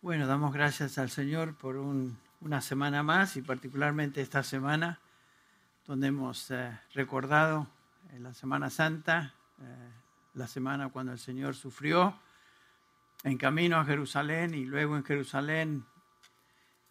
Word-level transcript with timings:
Bueno, 0.00 0.28
damos 0.28 0.52
gracias 0.52 0.96
al 0.98 1.10
Señor 1.10 1.56
por 1.56 1.76
una 1.76 2.60
semana 2.60 3.02
más 3.02 3.36
y 3.36 3.42
particularmente 3.42 4.20
esta 4.20 4.44
semana 4.44 5.00
donde 5.88 6.06
hemos 6.06 6.52
eh, 6.52 6.70
recordado 6.94 7.66
en 8.12 8.22
la 8.22 8.32
Semana 8.32 8.70
Santa, 8.70 9.34
eh, 9.60 9.64
la 10.34 10.46
semana 10.46 10.90
cuando 10.90 11.10
el 11.10 11.18
Señor 11.18 11.56
sufrió 11.56 12.16
en 13.24 13.38
camino 13.38 13.76
a 13.76 13.84
Jerusalén 13.84 14.54
y 14.54 14.66
luego 14.66 14.96
en 14.96 15.02
Jerusalén 15.02 15.84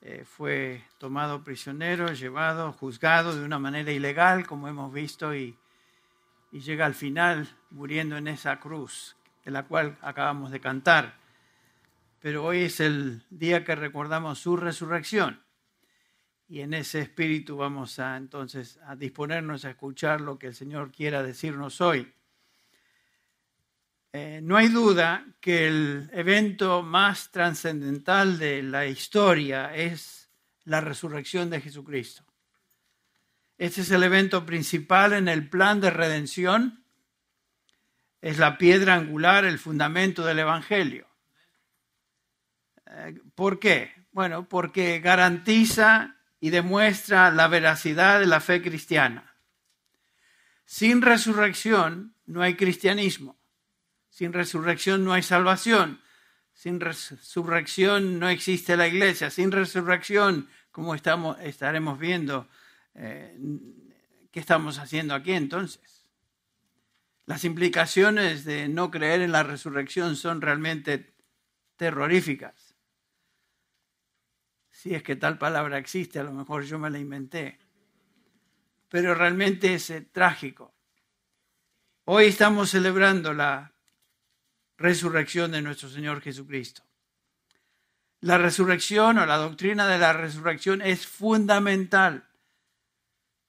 eh, 0.01 0.25
fue 0.25 0.83
tomado 0.97 1.45
prisionero, 1.45 2.11
llevado, 2.11 2.73
juzgado 2.73 3.33
de 3.33 3.45
una 3.45 3.57
manera 3.57 3.89
ilegal, 3.93 4.45
como 4.45 4.67
hemos 4.67 4.91
visto, 4.91 5.33
y, 5.33 5.57
y 6.51 6.59
llega 6.59 6.85
al 6.85 6.93
final 6.93 7.47
muriendo 7.69 8.17
en 8.17 8.27
esa 8.27 8.59
cruz, 8.59 9.15
de 9.45 9.51
la 9.51 9.63
cual 9.63 9.97
acabamos 10.01 10.51
de 10.51 10.59
cantar 10.59 11.25
pero 12.19 12.43
hoy 12.43 12.61
es 12.61 12.79
el 12.79 13.23
día 13.29 13.63
que 13.63 13.75
recordamos 13.75 14.39
su 14.39 14.57
resurrección. 14.57 15.43
Y 16.49 16.61
en 16.61 16.73
ese 16.73 17.01
espíritu 17.01 17.57
vamos 17.57 17.99
a 17.99 18.15
entonces 18.15 18.79
a 18.85 18.95
disponernos 18.95 19.65
a 19.65 19.71
escuchar 19.71 20.21
lo 20.21 20.39
que 20.39 20.47
el 20.47 20.55
Señor 20.55 20.91
quiera 20.91 21.21
decirnos 21.21 21.81
hoy. 21.81 22.13
Eh, 24.13 24.39
no 24.41 24.55
hay 24.55 24.69
duda 24.69 25.25
que 25.41 25.67
el 25.67 26.09
evento 26.13 26.81
más 26.81 27.31
trascendental 27.31 28.39
de 28.39 28.63
la 28.63 28.85
historia 28.85 29.75
es 29.75 30.29
la 30.63 30.81
resurrección 30.81 31.49
de 31.49 31.61
Jesucristo. 31.61 32.23
Este 33.57 33.81
es 33.81 33.91
el 33.91 34.03
evento 34.03 34.45
principal 34.45 35.13
en 35.13 35.27
el 35.27 35.49
plan 35.49 35.81
de 35.81 35.89
redención. 35.89 36.83
Es 38.21 38.37
la 38.37 38.57
piedra 38.57 38.95
angular, 38.95 39.45
el 39.45 39.59
fundamento 39.59 40.25
del 40.25 40.39
Evangelio. 40.39 41.07
¿Por 43.35 43.59
qué? 43.59 43.91
Bueno, 44.11 44.47
porque 44.47 44.99
garantiza 44.99 46.15
y 46.39 46.49
demuestra 46.49 47.31
la 47.31 47.47
veracidad 47.47 48.19
de 48.19 48.27
la 48.27 48.39
fe 48.39 48.61
cristiana. 48.61 49.35
Sin 50.65 51.01
resurrección 51.01 52.15
no 52.25 52.41
hay 52.41 52.55
cristianismo. 52.55 53.37
Sin 54.09 54.33
resurrección 54.33 55.03
no 55.03 55.13
hay 55.13 55.23
salvación. 55.23 56.01
Sin 56.53 56.79
resurrección 56.79 58.19
no 58.19 58.29
existe 58.29 58.77
la 58.77 58.87
iglesia. 58.87 59.29
Sin 59.29 59.51
resurrección, 59.51 60.49
como 60.71 60.95
estamos, 60.95 61.39
estaremos 61.41 61.99
viendo, 61.99 62.47
eh, 62.95 63.37
¿qué 64.31 64.39
estamos 64.39 64.79
haciendo 64.79 65.13
aquí 65.13 65.33
entonces? 65.33 66.07
Las 67.25 67.43
implicaciones 67.43 68.45
de 68.45 68.67
no 68.67 68.89
creer 68.89 69.21
en 69.21 69.31
la 69.31 69.43
resurrección 69.43 70.15
son 70.15 70.41
realmente 70.41 71.13
terroríficas 71.75 72.66
si 74.87 74.95
es 74.95 75.03
que 75.03 75.17
tal 75.17 75.37
palabra 75.37 75.77
existe, 75.77 76.17
a 76.17 76.23
lo 76.23 76.31
mejor 76.31 76.63
yo 76.63 76.79
me 76.79 76.89
la 76.89 76.97
inventé. 76.97 77.59
Pero 78.87 79.13
realmente 79.13 79.73
es 79.73 79.89
eh, 79.89 79.99
trágico. 79.99 80.73
Hoy 82.05 82.27
estamos 82.27 82.69
celebrando 82.69 83.33
la 83.33 83.73
resurrección 84.77 85.51
de 85.51 85.61
nuestro 85.61 85.89
Señor 85.89 86.21
Jesucristo. 86.21 86.83
La 88.21 88.37
resurrección 88.37 89.17
o 89.17 89.25
la 89.25 89.35
doctrina 89.35 89.87
de 89.87 89.97
la 89.97 90.13
resurrección 90.13 90.81
es 90.81 91.05
fundamental. 91.05 92.29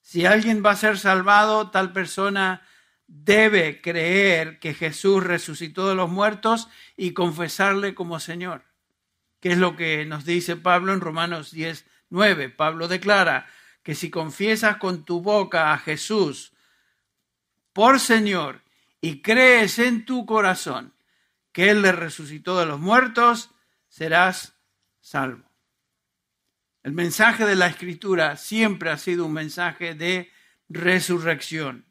Si 0.01 0.27
alguien 0.27 0.65
va 0.65 0.73
a 0.73 0.77
ser 0.77 0.99
salvado, 0.99 1.71
tal 1.71 1.93
persona 1.93 2.63
debe 3.07 3.81
creer 3.81 4.59
que 4.59 4.75
Jesús 4.75 5.23
resucitó 5.23 5.89
de 5.89 5.95
los 5.95 6.11
muertos 6.11 6.69
y 6.97 7.13
confesarle 7.13 7.95
como 7.95 8.19
Señor 8.19 8.68
que 9.41 9.53
es 9.53 9.59
lo 9.59 9.77
que 9.77 10.05
nos 10.05 10.25
dice 10.25 10.57
Pablo 10.57 10.93
en 10.93 11.01
Romanos 11.01 11.51
10, 11.53 11.85
9. 12.11 12.51
Pablo 12.51 12.89
declara 12.89 13.47
que 13.83 13.95
si 13.95 14.11
confiesas 14.11 14.77
con 14.77 15.05
tu 15.05 15.21
boca 15.21 15.73
a 15.73 15.79
Jesús 15.79 16.53
por 17.73 18.01
Señor 18.01 18.63
y 19.01 19.23
crees 19.23 19.79
en 19.79 20.05
tu 20.05 20.27
corazón 20.27 20.93
que 21.53 21.71
Él 21.71 21.83
le 21.83 21.93
resucitó 21.93 22.59
de 22.59 22.67
los 22.67 22.81
muertos, 22.81 23.51
serás 23.89 24.55
salvo. 25.01 25.49
El 26.83 26.93
mensaje 26.93 27.45
de 27.45 27.57
la 27.57 27.67
Escritura 27.67 28.37
siempre 28.37 28.91
ha 28.91 28.99
sido 28.99 29.27
un 29.27 29.33
mensaje 29.33 29.95
de 29.95 30.31
resurrección. 30.69 31.87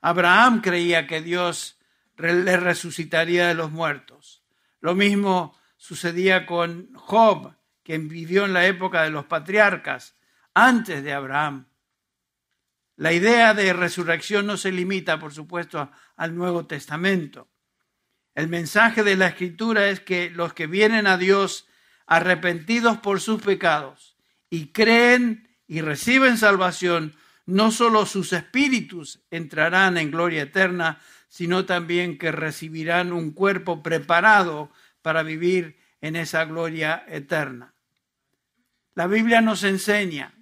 Abraham 0.00 0.60
creía 0.60 1.06
que 1.06 1.22
Dios 1.22 1.78
le 2.16 2.56
resucitaría 2.56 3.48
de 3.48 3.54
los 3.54 3.70
muertos. 3.70 4.42
Lo 4.80 4.94
mismo 4.94 5.56
sucedía 5.82 6.46
con 6.46 6.94
Job, 6.94 7.56
quien 7.82 8.06
vivió 8.06 8.44
en 8.44 8.52
la 8.52 8.68
época 8.68 9.02
de 9.02 9.10
los 9.10 9.24
patriarcas, 9.24 10.14
antes 10.54 11.02
de 11.02 11.12
Abraham. 11.12 11.66
La 12.94 13.12
idea 13.12 13.52
de 13.52 13.72
resurrección 13.72 14.46
no 14.46 14.56
se 14.56 14.70
limita, 14.70 15.18
por 15.18 15.34
supuesto, 15.34 15.90
al 16.14 16.36
Nuevo 16.36 16.66
Testamento. 16.66 17.48
El 18.36 18.46
mensaje 18.46 19.02
de 19.02 19.16
la 19.16 19.26
Escritura 19.26 19.88
es 19.88 19.98
que 19.98 20.30
los 20.30 20.54
que 20.54 20.68
vienen 20.68 21.08
a 21.08 21.16
Dios 21.16 21.66
arrepentidos 22.06 22.98
por 22.98 23.20
sus 23.20 23.42
pecados 23.42 24.16
y 24.50 24.68
creen 24.68 25.48
y 25.66 25.80
reciben 25.80 26.38
salvación, 26.38 27.16
no 27.44 27.72
solo 27.72 28.06
sus 28.06 28.32
espíritus 28.32 29.24
entrarán 29.32 29.98
en 29.98 30.12
gloria 30.12 30.42
eterna, 30.42 31.00
sino 31.26 31.64
también 31.64 32.18
que 32.18 32.30
recibirán 32.30 33.12
un 33.12 33.32
cuerpo 33.32 33.82
preparado 33.82 34.70
para 35.02 35.22
vivir 35.22 35.78
en 36.00 36.16
esa 36.16 36.44
gloria 36.44 37.04
eterna. 37.08 37.74
La 38.94 39.06
Biblia 39.06 39.40
nos 39.40 39.64
enseña 39.64 40.34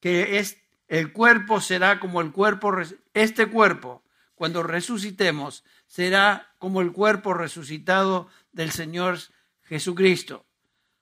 que 0.00 0.38
es, 0.38 0.58
el 0.88 1.12
cuerpo 1.12 1.60
será 1.60 1.98
como 1.98 2.20
el 2.20 2.32
cuerpo, 2.32 2.72
este 3.14 3.46
cuerpo, 3.46 4.02
cuando 4.34 4.62
resucitemos, 4.62 5.64
será 5.86 6.54
como 6.58 6.80
el 6.80 6.92
cuerpo 6.92 7.34
resucitado 7.34 8.28
del 8.52 8.70
Señor 8.70 9.18
Jesucristo. 9.62 10.44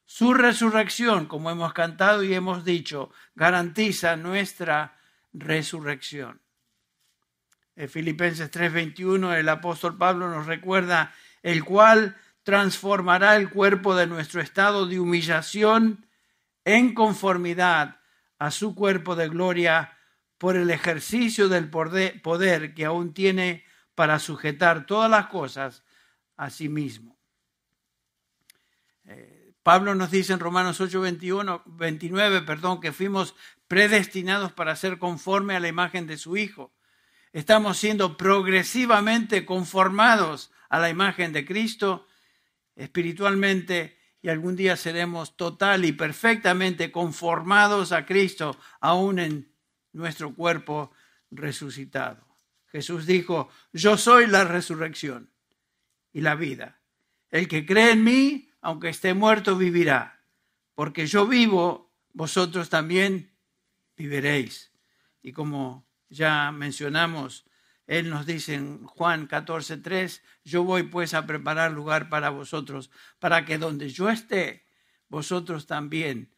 Su 0.04 0.34
resurrección, 0.34 1.26
como 1.26 1.50
hemos 1.50 1.72
cantado 1.72 2.22
y 2.22 2.34
hemos 2.34 2.64
dicho, 2.64 3.10
garantiza 3.34 4.16
nuestra 4.16 4.98
resurrección. 5.32 6.42
En 7.74 7.88
Filipenses 7.88 8.50
3:21 8.50 9.34
el 9.34 9.48
apóstol 9.48 9.96
Pablo 9.96 10.28
nos 10.28 10.46
recuerda 10.46 11.14
el 11.42 11.64
cual 11.64 12.16
transformará 12.42 13.36
el 13.36 13.50
cuerpo 13.50 13.94
de 13.94 14.06
nuestro 14.06 14.40
estado 14.40 14.86
de 14.86 14.98
humillación 14.98 16.06
en 16.64 16.94
conformidad 16.94 18.00
a 18.38 18.50
su 18.50 18.74
cuerpo 18.74 19.14
de 19.16 19.28
gloria 19.28 19.96
por 20.38 20.56
el 20.56 20.70
ejercicio 20.70 21.48
del 21.48 21.70
poder 21.70 22.74
que 22.74 22.84
aún 22.84 23.14
tiene 23.14 23.64
para 23.94 24.18
sujetar 24.18 24.86
todas 24.86 25.10
las 25.10 25.26
cosas 25.26 25.84
a 26.36 26.50
sí 26.50 26.68
mismo. 26.68 27.16
Eh, 29.04 29.54
Pablo 29.62 29.94
nos 29.94 30.10
dice 30.10 30.32
en 30.32 30.40
Romanos 30.40 30.80
8, 30.80 31.00
21, 31.00 31.62
29, 31.66 32.42
perdón, 32.42 32.80
que 32.80 32.92
fuimos 32.92 33.36
predestinados 33.68 34.52
para 34.52 34.74
ser 34.74 34.98
conforme 34.98 35.54
a 35.54 35.60
la 35.60 35.68
imagen 35.68 36.06
de 36.08 36.16
su 36.16 36.36
Hijo. 36.36 36.72
Estamos 37.32 37.78
siendo 37.78 38.16
progresivamente 38.16 39.46
conformados 39.46 40.50
a 40.68 40.80
la 40.80 40.90
imagen 40.90 41.32
de 41.32 41.46
Cristo 41.46 42.06
espiritualmente 42.76 43.98
y 44.20 44.28
algún 44.28 44.54
día 44.54 44.76
seremos 44.76 45.36
total 45.36 45.84
y 45.84 45.92
perfectamente 45.92 46.92
conformados 46.92 47.92
a 47.92 48.06
Cristo, 48.06 48.56
aún 48.80 49.18
en 49.18 49.52
nuestro 49.92 50.34
cuerpo 50.34 50.92
resucitado. 51.30 52.26
Jesús 52.68 53.04
dijo, 53.04 53.50
yo 53.72 53.96
soy 53.98 54.26
la 54.26 54.44
resurrección 54.44 55.30
y 56.12 56.20
la 56.20 56.34
vida. 56.34 56.80
El 57.30 57.48
que 57.48 57.66
cree 57.66 57.92
en 57.92 58.04
mí, 58.04 58.50
aunque 58.60 58.88
esté 58.88 59.12
muerto, 59.12 59.56
vivirá. 59.56 60.24
Porque 60.74 61.06
yo 61.06 61.26
vivo, 61.26 61.92
vosotros 62.12 62.70
también 62.70 63.36
viviréis. 63.96 64.72
Y 65.20 65.32
como 65.32 65.88
ya 66.08 66.52
mencionamos, 66.52 67.44
él 67.86 68.10
nos 68.10 68.26
dice 68.26 68.54
en 68.54 68.86
Juan 68.86 69.28
14:3, 69.28 70.22
yo 70.44 70.64
voy 70.64 70.84
pues 70.84 71.14
a 71.14 71.26
preparar 71.26 71.72
lugar 71.72 72.08
para 72.08 72.30
vosotros, 72.30 72.90
para 73.18 73.44
que 73.44 73.58
donde 73.58 73.90
yo 73.90 74.08
esté, 74.08 74.66
vosotros 75.08 75.66
también 75.66 76.32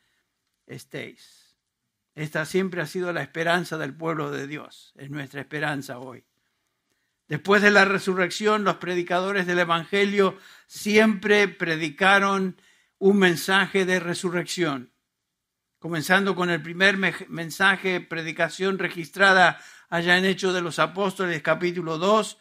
estéis. 0.66 1.56
Esta 2.14 2.44
siempre 2.44 2.80
ha 2.80 2.86
sido 2.86 3.12
la 3.12 3.22
esperanza 3.22 3.76
del 3.76 3.94
pueblo 3.94 4.30
de 4.30 4.46
Dios, 4.46 4.92
es 4.96 5.10
nuestra 5.10 5.40
esperanza 5.40 5.98
hoy. 5.98 6.24
Después 7.26 7.62
de 7.62 7.70
la 7.70 7.84
resurrección, 7.84 8.64
los 8.64 8.76
predicadores 8.76 9.46
del 9.46 9.58
Evangelio 9.58 10.38
siempre 10.66 11.48
predicaron 11.48 12.56
un 12.98 13.18
mensaje 13.18 13.84
de 13.84 13.98
resurrección, 13.98 14.92
comenzando 15.78 16.34
con 16.34 16.50
el 16.50 16.62
primer 16.62 16.96
mensaje, 17.28 18.00
predicación 18.00 18.78
registrada 18.78 19.58
allá 19.94 20.18
en 20.18 20.24
Hechos 20.24 20.52
de 20.52 20.60
los 20.60 20.80
Apóstoles, 20.80 21.40
capítulo 21.40 21.98
2, 21.98 22.36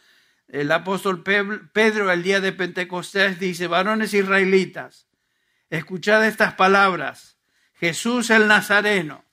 el 0.48 0.72
apóstol 0.72 1.22
Pedro 1.22 2.12
el 2.12 2.24
día 2.24 2.42
de 2.42 2.52
Pentecostés 2.52 3.40
dice, 3.40 3.68
varones 3.68 4.16
israelitas, 4.16 5.06
escuchad 5.70 6.26
estas 6.26 6.56
palabras. 6.56 7.38
Jesús 7.76 8.32
el 8.32 8.48
Nazareno, 8.48 9.24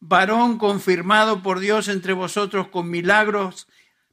varón 0.00 0.58
confirmado 0.58 1.40
por 1.44 1.60
Dios 1.60 1.86
entre 1.86 2.14
vosotros 2.14 2.66
con 2.66 2.90
milagros, 2.90 3.68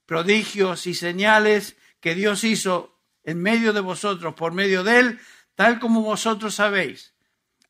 prodigios 0.05 0.85
y 0.85 0.93
señales 0.93 1.75
que 2.01 2.13
Dios 2.13 2.43
hizo 2.43 2.99
en 3.23 3.41
medio 3.41 3.73
de 3.73 3.79
vosotros 3.79 4.35
por 4.35 4.53
medio 4.53 4.83
de 4.83 4.99
él, 4.99 5.19
tal 5.55 5.79
como 5.79 6.03
vosotros 6.03 6.53
sabéis. 6.53 7.15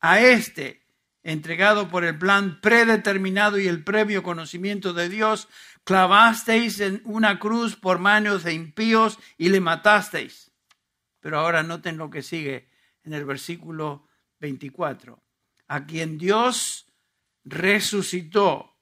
A 0.02 0.20
este, 0.20 0.80
entregado 1.22 1.88
por 1.88 2.04
el 2.04 2.18
plan 2.18 2.60
predeterminado 2.60 3.58
y 3.58 3.68
el 3.68 3.84
previo 3.84 4.22
conocimiento 4.22 4.92
de 4.92 5.08
Dios, 5.08 5.48
clavasteis 5.84 6.80
en 6.80 7.02
una 7.04 7.38
cruz 7.38 7.76
por 7.76 7.98
manos 7.98 8.44
de 8.44 8.52
impíos 8.52 9.18
y 9.36 9.48
le 9.48 9.60
matasteis. 9.60 10.50
Pero 11.20 11.38
ahora 11.38 11.62
noten 11.62 11.96
lo 11.96 12.10
que 12.10 12.22
sigue 12.22 12.68
en 13.04 13.12
el 13.12 13.24
versículo 13.24 14.06
24. 14.40 15.22
A 15.68 15.86
quien 15.86 16.18
Dios 16.18 16.86
resucitó, 17.44 18.76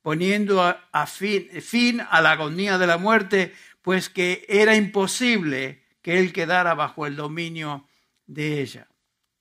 poniendo 0.00 0.62
a, 0.62 1.06
fin, 1.06 1.48
fin 1.60 2.00
a 2.00 2.20
la 2.20 2.32
agonía 2.32 2.78
de 2.78 2.86
la 2.86 2.98
muerte, 2.98 3.54
pues 3.82 4.08
que 4.08 4.44
era 4.48 4.76
imposible 4.76 5.84
que 6.02 6.18
él 6.18 6.32
quedara 6.32 6.74
bajo 6.74 7.06
el 7.06 7.16
dominio 7.16 7.88
de 8.26 8.60
ella. 8.60 8.88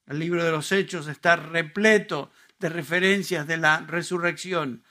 El 0.06 0.19
libro 0.19 0.44
de 0.44 0.51
los 0.51 0.71
Hechos 0.71 1.07
está 1.07 1.36
repleto 1.36 2.31
de 2.59 2.69
referencias 2.69 3.48
de 3.48 3.57
la 3.57 3.80
resurrección. 3.80 4.83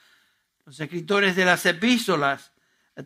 Los 0.64 0.78
escritores 0.80 1.36
de 1.36 1.44
las 1.44 1.66
epístolas 1.66 2.52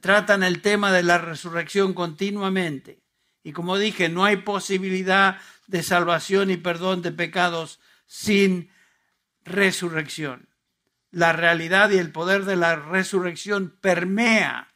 tratan 0.00 0.42
el 0.42 0.60
tema 0.60 0.92
de 0.92 1.02
la 1.02 1.18
resurrección 1.18 1.94
continuamente. 1.94 3.02
Y 3.42 3.52
como 3.52 3.78
dije, 3.78 4.08
no 4.08 4.24
hay 4.24 4.38
posibilidad 4.38 5.38
de 5.66 5.82
salvación 5.82 6.50
y 6.50 6.56
perdón 6.56 7.02
de 7.02 7.12
pecados 7.12 7.80
sin 8.06 8.70
resurrección. 9.44 10.48
La 11.10 11.32
realidad 11.32 11.90
y 11.90 11.98
el 11.98 12.10
poder 12.10 12.44
de 12.44 12.56
la 12.56 12.76
resurrección 12.76 13.76
permea 13.80 14.72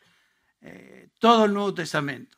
eh, 0.61 1.09
todo 1.19 1.47
el 1.47 1.55
Nuevo 1.55 1.75
Testamento. 1.75 2.37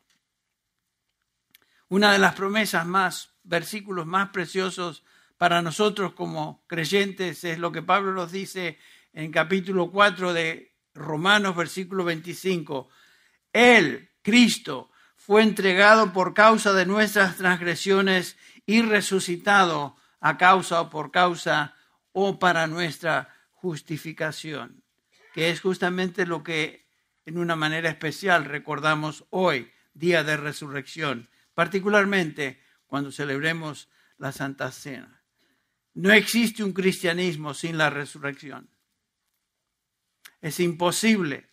Una 1.88 2.12
de 2.12 2.18
las 2.18 2.34
promesas 2.34 2.86
más, 2.86 3.34
versículos 3.42 4.06
más 4.06 4.30
preciosos 4.30 5.04
para 5.36 5.60
nosotros 5.60 6.14
como 6.14 6.64
creyentes 6.66 7.42
es 7.44 7.58
lo 7.58 7.72
que 7.72 7.82
Pablo 7.82 8.12
nos 8.12 8.30
dice 8.30 8.78
en 9.12 9.32
capítulo 9.32 9.90
4 9.90 10.32
de 10.32 10.76
Romanos, 10.94 11.56
versículo 11.56 12.04
25. 12.04 12.88
Él, 13.52 14.10
Cristo, 14.22 14.90
fue 15.16 15.42
entregado 15.42 16.12
por 16.12 16.34
causa 16.34 16.72
de 16.72 16.86
nuestras 16.86 17.36
transgresiones 17.36 18.36
y 18.66 18.82
resucitado 18.82 19.96
a 20.20 20.36
causa 20.36 20.80
o 20.80 20.90
por 20.90 21.10
causa 21.10 21.74
o 22.12 22.38
para 22.38 22.66
nuestra 22.66 23.34
justificación, 23.52 24.82
que 25.34 25.50
es 25.50 25.60
justamente 25.60 26.26
lo 26.26 26.42
que 26.42 26.88
en 27.26 27.38
una 27.38 27.56
manera 27.56 27.90
especial 27.90 28.44
recordamos 28.44 29.24
hoy, 29.30 29.70
día 29.94 30.24
de 30.24 30.36
resurrección, 30.36 31.28
particularmente 31.54 32.62
cuando 32.86 33.12
celebremos 33.12 33.88
la 34.18 34.32
Santa 34.32 34.70
Cena. 34.72 35.22
No 35.94 36.12
existe 36.12 36.64
un 36.64 36.72
cristianismo 36.72 37.54
sin 37.54 37.76
la 37.76 37.90
resurrección. 37.90 38.70
Es 40.40 40.60
imposible. 40.60 41.48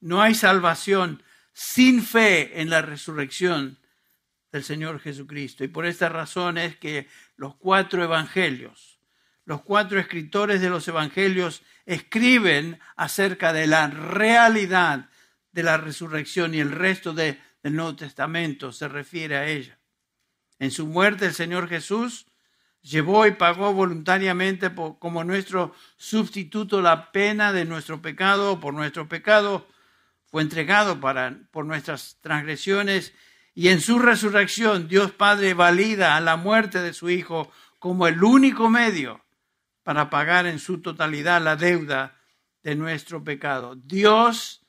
No 0.00 0.22
hay 0.22 0.34
salvación 0.34 1.22
sin 1.52 2.02
fe 2.02 2.60
en 2.60 2.70
la 2.70 2.82
resurrección 2.82 3.78
del 4.50 4.64
Señor 4.64 5.00
Jesucristo. 5.00 5.64
Y 5.64 5.68
por 5.68 5.86
esta 5.86 6.08
razón 6.08 6.58
es 6.58 6.76
que 6.76 7.08
los 7.36 7.56
cuatro 7.56 8.02
evangelios, 8.02 9.00
los 9.44 9.62
cuatro 9.62 9.98
escritores 9.98 10.60
de 10.60 10.70
los 10.70 10.86
evangelios 10.88 11.62
escriben 11.86 12.78
acerca 12.96 13.52
de 13.52 13.66
la 13.66 13.88
realidad 13.88 15.08
de 15.52 15.62
la 15.62 15.76
resurrección 15.76 16.54
y 16.54 16.60
el 16.60 16.70
resto 16.70 17.12
del 17.12 17.38
Nuevo 17.62 17.96
Testamento 17.96 18.72
se 18.72 18.88
refiere 18.88 19.36
a 19.36 19.46
ella. 19.46 19.78
En 20.58 20.70
su 20.70 20.86
muerte 20.86 21.26
el 21.26 21.34
Señor 21.34 21.68
Jesús 21.68 22.26
llevó 22.82 23.26
y 23.26 23.32
pagó 23.32 23.72
voluntariamente 23.72 24.70
como 24.98 25.24
nuestro 25.24 25.74
sustituto 25.96 26.82
la 26.82 27.12
pena 27.12 27.52
de 27.52 27.64
nuestro 27.64 28.02
pecado, 28.02 28.60
por 28.60 28.74
nuestro 28.74 29.08
pecado, 29.08 29.66
fue 30.26 30.42
entregado 30.42 31.00
para, 31.00 31.38
por 31.50 31.64
nuestras 31.64 32.18
transgresiones 32.20 33.14
y 33.54 33.68
en 33.68 33.80
su 33.80 33.98
resurrección 33.98 34.88
Dios 34.88 35.12
Padre 35.12 35.54
valida 35.54 36.16
a 36.16 36.20
la 36.20 36.36
muerte 36.36 36.80
de 36.80 36.92
su 36.92 37.10
Hijo 37.10 37.50
como 37.78 38.06
el 38.06 38.22
único 38.22 38.68
medio 38.68 39.22
para 39.82 40.10
pagar 40.10 40.46
en 40.46 40.58
su 40.58 40.80
totalidad 40.80 41.42
la 41.42 41.56
deuda 41.56 42.16
de 42.62 42.74
nuestro 42.74 43.22
pecado. 43.22 43.74
Dios 43.76 44.64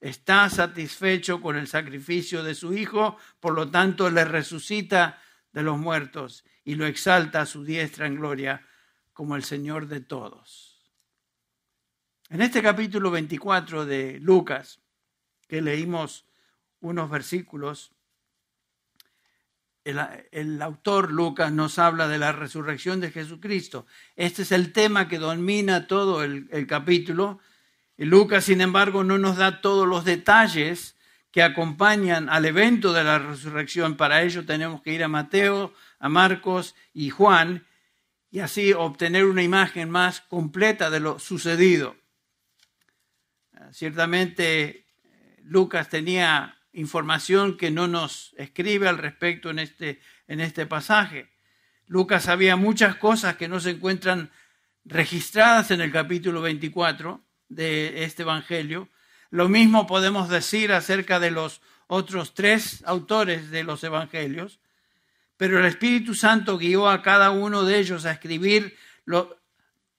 está 0.00 0.48
satisfecho 0.50 1.40
con 1.40 1.56
el 1.56 1.66
sacrificio 1.66 2.44
de 2.44 2.54
su 2.54 2.74
Hijo, 2.74 3.16
por 3.40 3.54
lo 3.54 3.70
tanto 3.70 4.10
le 4.10 4.24
resucita 4.24 5.20
de 5.52 5.62
los 5.62 5.78
muertos 5.78 6.44
y 6.68 6.74
lo 6.74 6.84
exalta 6.84 7.40
a 7.40 7.46
su 7.46 7.64
diestra 7.64 8.06
en 8.06 8.16
gloria 8.16 8.62
como 9.14 9.36
el 9.36 9.42
Señor 9.42 9.88
de 9.88 10.02
todos. 10.02 10.84
En 12.28 12.42
este 12.42 12.60
capítulo 12.60 13.10
24 13.10 13.86
de 13.86 14.18
Lucas, 14.20 14.78
que 15.48 15.62
leímos 15.62 16.26
unos 16.80 17.08
versículos, 17.08 17.92
el, 19.82 20.60
autor 20.60 21.10
Lucas 21.10 21.50
nos 21.52 21.78
habla 21.78 22.06
de 22.06 22.18
la 22.18 22.32
resurrección 22.32 23.00
de 23.00 23.12
Jesucristo. 23.12 23.86
Este 24.14 24.42
es 24.42 24.52
el 24.52 24.70
tema 24.74 25.08
que 25.08 25.16
domina 25.16 25.86
todo 25.86 26.22
el, 26.22 26.50
el 26.52 26.66
capítulo. 26.66 27.40
Y 27.96 28.04
Lucas, 28.04 28.44
sin 28.44 28.60
embargo, 28.60 29.04
no 29.04 29.16
nos 29.16 29.38
da 29.38 29.62
todos 29.62 29.88
los 29.88 30.04
detalles 30.04 30.96
que 31.30 31.42
acompañan 31.42 32.28
al 32.28 32.44
evento 32.44 32.92
de 32.92 33.04
la 33.04 33.18
resurrección. 33.18 33.96
Para 33.96 34.20
ello 34.20 34.44
tenemos 34.44 34.82
que 34.82 34.92
ir 34.92 35.02
a 35.02 35.08
Mateo, 35.08 35.72
a 35.98 36.08
Marcos 36.08 36.74
y 36.92 37.10
Juan 37.10 37.66
y 38.30 38.40
así 38.40 38.72
obtener 38.72 39.24
una 39.24 39.42
imagen 39.42 39.90
más 39.90 40.20
completa 40.20 40.90
de 40.90 41.00
lo 41.00 41.18
sucedido. 41.18 41.96
Ciertamente 43.72 44.86
Lucas 45.44 45.88
tenía 45.88 46.58
información 46.72 47.56
que 47.56 47.70
no 47.70 47.88
nos 47.88 48.34
escribe 48.36 48.88
al 48.88 48.98
respecto 48.98 49.50
en 49.50 49.58
este, 49.58 50.00
en 50.26 50.40
este 50.40 50.66
pasaje. 50.66 51.28
Lucas 51.86 52.24
sabía 52.24 52.56
muchas 52.56 52.96
cosas 52.96 53.36
que 53.36 53.48
no 53.48 53.60
se 53.60 53.70
encuentran 53.70 54.30
registradas 54.84 55.70
en 55.70 55.80
el 55.80 55.90
capítulo 55.90 56.42
24 56.42 57.22
de 57.48 58.04
este 58.04 58.22
Evangelio. 58.22 58.88
Lo 59.30 59.48
mismo 59.48 59.86
podemos 59.86 60.28
decir 60.28 60.72
acerca 60.72 61.18
de 61.18 61.30
los 61.30 61.60
otros 61.86 62.34
tres 62.34 62.82
autores 62.86 63.50
de 63.50 63.64
los 63.64 63.82
Evangelios, 63.84 64.60
pero 65.38 65.58
el 65.60 65.64
Espíritu 65.64 66.14
Santo 66.14 66.58
guió 66.58 66.90
a 66.90 67.00
cada 67.00 67.30
uno 67.30 67.64
de 67.64 67.78
ellos 67.78 68.04
a 68.04 68.10
escribir 68.10 68.76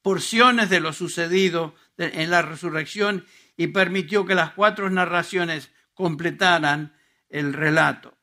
porciones 0.04 0.70
de 0.70 0.82
lo 0.82 0.94
sucedido 0.94 1.74
en 1.98 2.30
la 2.30 2.44
resurrección 2.44 3.26
y 3.58 3.68
permitió 3.68 4.26
que 4.26 4.36
las 4.36 4.52
cuatro 4.52 4.90
narraciones 4.90 5.72
completaran 5.94 6.94
el 7.30 7.54
relato. 7.54 8.18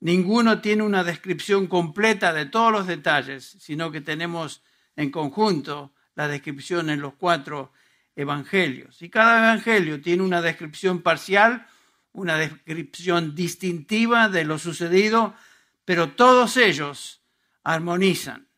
Ninguno 0.00 0.60
tiene 0.60 0.82
una 0.84 1.04
descripción 1.04 1.66
completa 1.66 2.32
de 2.32 2.46
todos 2.46 2.72
los 2.72 2.86
detalles, 2.86 3.56
sino 3.60 3.90
que 3.92 4.00
tenemos 4.00 4.62
en 4.96 5.10
conjunto 5.10 5.92
la 6.14 6.28
descripción 6.28 6.90
en 6.90 7.00
los 7.00 7.14
cuatro 7.14 7.72
evangelios. 8.14 9.02
Y 9.02 9.10
cada 9.10 9.38
evangelio 9.38 10.00
tiene 10.00 10.22
una 10.22 10.42
descripción 10.42 11.02
parcial, 11.02 11.66
una 12.12 12.36
descripción 12.36 13.34
distintiva 13.34 14.28
de 14.28 14.44
lo 14.44 14.58
sucedido, 14.58 15.34
pero 15.84 16.12
todos 16.12 16.56
ellos 16.56 17.22
armonizan. 17.64 18.48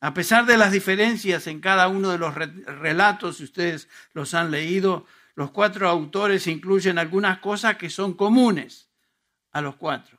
A 0.00 0.14
pesar 0.14 0.46
de 0.46 0.56
las 0.56 0.72
diferencias 0.72 1.46
en 1.46 1.60
cada 1.60 1.88
uno 1.88 2.10
de 2.10 2.18
los 2.18 2.34
relatos, 2.34 3.36
si 3.36 3.44
ustedes 3.44 3.88
los 4.14 4.32
han 4.32 4.50
leído, 4.50 5.06
los 5.34 5.50
cuatro 5.50 5.88
autores 5.88 6.46
incluyen 6.46 6.98
algunas 6.98 7.38
cosas 7.38 7.76
que 7.76 7.90
son 7.90 8.14
comunes 8.14 8.90
a 9.52 9.60
los 9.60 9.76
cuatro. 9.76 10.18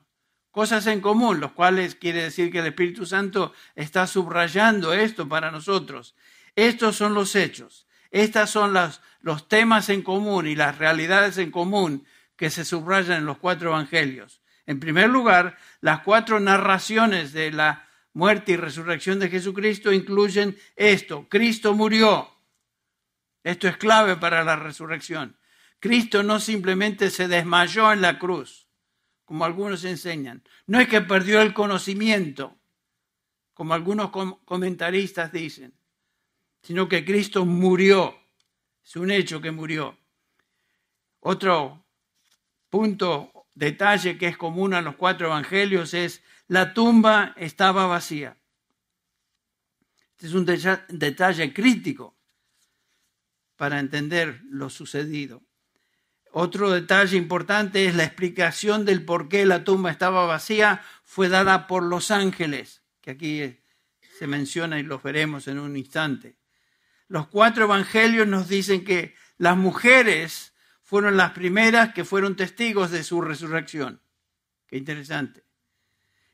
Cosas 0.51 0.85
en 0.87 1.01
común, 1.01 1.39
los 1.39 1.53
cuales 1.53 1.95
quiere 1.95 2.23
decir 2.23 2.51
que 2.51 2.59
el 2.59 2.67
Espíritu 2.67 3.05
Santo 3.05 3.53
está 3.73 4.05
subrayando 4.05 4.93
esto 4.93 5.27
para 5.27 5.49
nosotros. 5.49 6.15
Estos 6.55 6.97
son 6.97 7.13
los 7.13 7.35
hechos. 7.35 7.87
Estos 8.11 8.49
son 8.49 8.77
los 9.21 9.47
temas 9.47 9.89
en 9.89 10.01
común 10.01 10.45
y 10.47 10.55
las 10.55 10.77
realidades 10.77 11.37
en 11.37 11.49
común 11.49 12.05
que 12.35 12.49
se 12.49 12.65
subrayan 12.65 13.19
en 13.19 13.25
los 13.25 13.37
cuatro 13.37 13.69
evangelios. 13.69 14.40
En 14.65 14.79
primer 14.79 15.09
lugar, 15.09 15.57
las 15.81 16.01
cuatro 16.01 16.39
narraciones 16.39 17.33
de 17.33 17.51
la 17.51 17.87
muerte 18.13 18.53
y 18.53 18.57
resurrección 18.57 19.19
de 19.19 19.29
Jesucristo 19.29 19.91
incluyen 19.91 20.57
esto. 20.75 21.27
Cristo 21.29 21.73
murió, 21.73 22.29
esto 23.43 23.67
es 23.67 23.77
clave 23.77 24.17
para 24.17 24.43
la 24.43 24.55
resurrección. 24.55 25.37
Cristo 25.79 26.21
no 26.21 26.39
simplemente 26.39 27.09
se 27.09 27.27
desmayó 27.27 27.91
en 27.91 28.01
la 28.01 28.19
cruz, 28.19 28.67
como 29.25 29.45
algunos 29.45 29.83
enseñan. 29.83 30.43
No 30.67 30.79
es 30.79 30.87
que 30.87 31.01
perdió 31.01 31.41
el 31.41 31.53
conocimiento. 31.53 32.57
como 33.53 33.75
algunos 33.75 34.09
comentaristas 34.43 35.31
dicen, 35.31 35.71
sino 36.63 36.89
que 36.89 37.05
Cristo 37.05 37.45
murió. 37.45 38.17
Es 38.83 38.95
un 38.95 39.11
hecho 39.11 39.39
que 39.39 39.51
murió. 39.51 39.97
Otro 41.19 41.85
punto, 42.69 43.30
detalle 43.53 44.17
que 44.17 44.27
es 44.27 44.37
común 44.37 44.73
a 44.73 44.81
los 44.81 44.95
cuatro 44.95 45.27
evangelios 45.27 45.93
es 45.93 46.23
la 46.47 46.73
tumba 46.73 47.33
estaba 47.37 47.85
vacía. 47.85 48.37
Este 50.11 50.27
es 50.27 50.33
un 50.33 50.45
detalle 50.45 51.53
crítico 51.53 52.15
para 53.55 53.79
entender 53.79 54.41
lo 54.49 54.69
sucedido. 54.69 55.43
Otro 56.31 56.71
detalle 56.71 57.17
importante 57.17 57.85
es 57.85 57.95
la 57.95 58.05
explicación 58.05 58.85
del 58.85 59.03
por 59.03 59.27
qué 59.27 59.45
la 59.45 59.63
tumba 59.63 59.91
estaba 59.91 60.25
vacía 60.25 60.81
fue 61.03 61.27
dada 61.27 61.67
por 61.67 61.83
los 61.83 62.09
ángeles, 62.09 62.83
que 63.01 63.11
aquí 63.11 63.59
se 64.17 64.27
menciona 64.27 64.79
y 64.79 64.83
los 64.83 65.03
veremos 65.03 65.47
en 65.47 65.59
un 65.59 65.75
instante. 65.75 66.37
Los 67.07 67.27
cuatro 67.27 67.65
evangelios 67.65 68.27
nos 68.27 68.47
dicen 68.47 68.85
que 68.85 69.15
las 69.37 69.57
mujeres 69.57 70.50
fueron 70.91 71.15
las 71.15 71.31
primeras 71.31 71.93
que 71.93 72.03
fueron 72.03 72.35
testigos 72.35 72.91
de 72.91 73.05
su 73.05 73.21
resurrección. 73.21 74.01
Qué 74.67 74.75
interesante. 74.75 75.45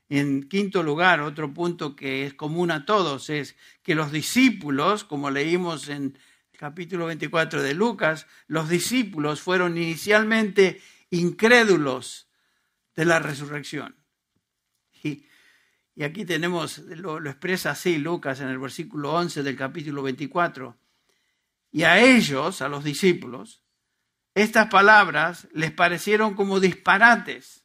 En 0.09 0.49
quinto 0.49 0.81
lugar, 0.81 1.21
otro 1.21 1.53
punto 1.53 1.95
que 1.95 2.25
es 2.25 2.33
común 2.33 2.71
a 2.71 2.83
todos 2.83 3.29
es 3.29 3.55
que 3.83 3.93
los 3.93 4.11
discípulos, 4.11 5.03
como 5.03 5.29
leímos 5.29 5.89
en 5.89 6.17
el 6.51 6.57
capítulo 6.57 7.05
24 7.05 7.61
de 7.61 7.75
Lucas, 7.75 8.25
los 8.47 8.67
discípulos 8.67 9.41
fueron 9.41 9.77
inicialmente 9.77 10.81
incrédulos 11.11 12.27
de 12.95 13.05
la 13.05 13.19
resurrección. 13.19 13.95
Y, 15.03 15.23
aquí 16.03 16.25
tenemos, 16.25 16.79
lo, 16.79 17.19
lo 17.19 17.29
expresa 17.29 17.69
así 17.69 17.99
Lucas 17.99 18.39
en 18.39 18.47
el 18.47 18.57
versículo 18.57 19.13
11 19.13 19.43
del 19.43 19.55
capítulo 19.55 20.01
24. 20.01 20.75
Y 21.73 21.83
a 21.83 21.99
ellos, 21.99 22.63
a 22.63 22.69
los 22.69 22.83
discípulos, 22.83 23.61
estas 24.37 24.67
palabras 24.67 25.47
les 25.51 25.71
parecieron 25.71 26.35
como 26.35 26.59
disparates 26.59 27.63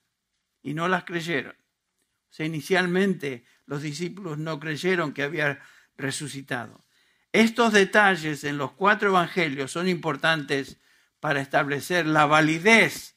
y 0.63 0.73
no 0.73 0.89
las 0.89 1.05
creyeron. 1.05 1.53
O 1.53 2.33
sea, 2.33 2.47
inicialmente 2.47 3.45
los 3.67 3.83
discípulos 3.83 4.39
no 4.39 4.59
creyeron 4.59 5.13
que 5.13 5.23
había 5.23 5.61
resucitado. 5.99 6.83
Estos 7.31 7.75
detalles 7.75 8.45
en 8.45 8.57
los 8.57 8.73
cuatro 8.73 9.11
evangelios 9.11 9.71
son 9.71 9.87
importantes 9.87 10.79
para 11.21 11.43
establecer 11.43 12.07
la 12.07 12.25
validez 12.25 13.17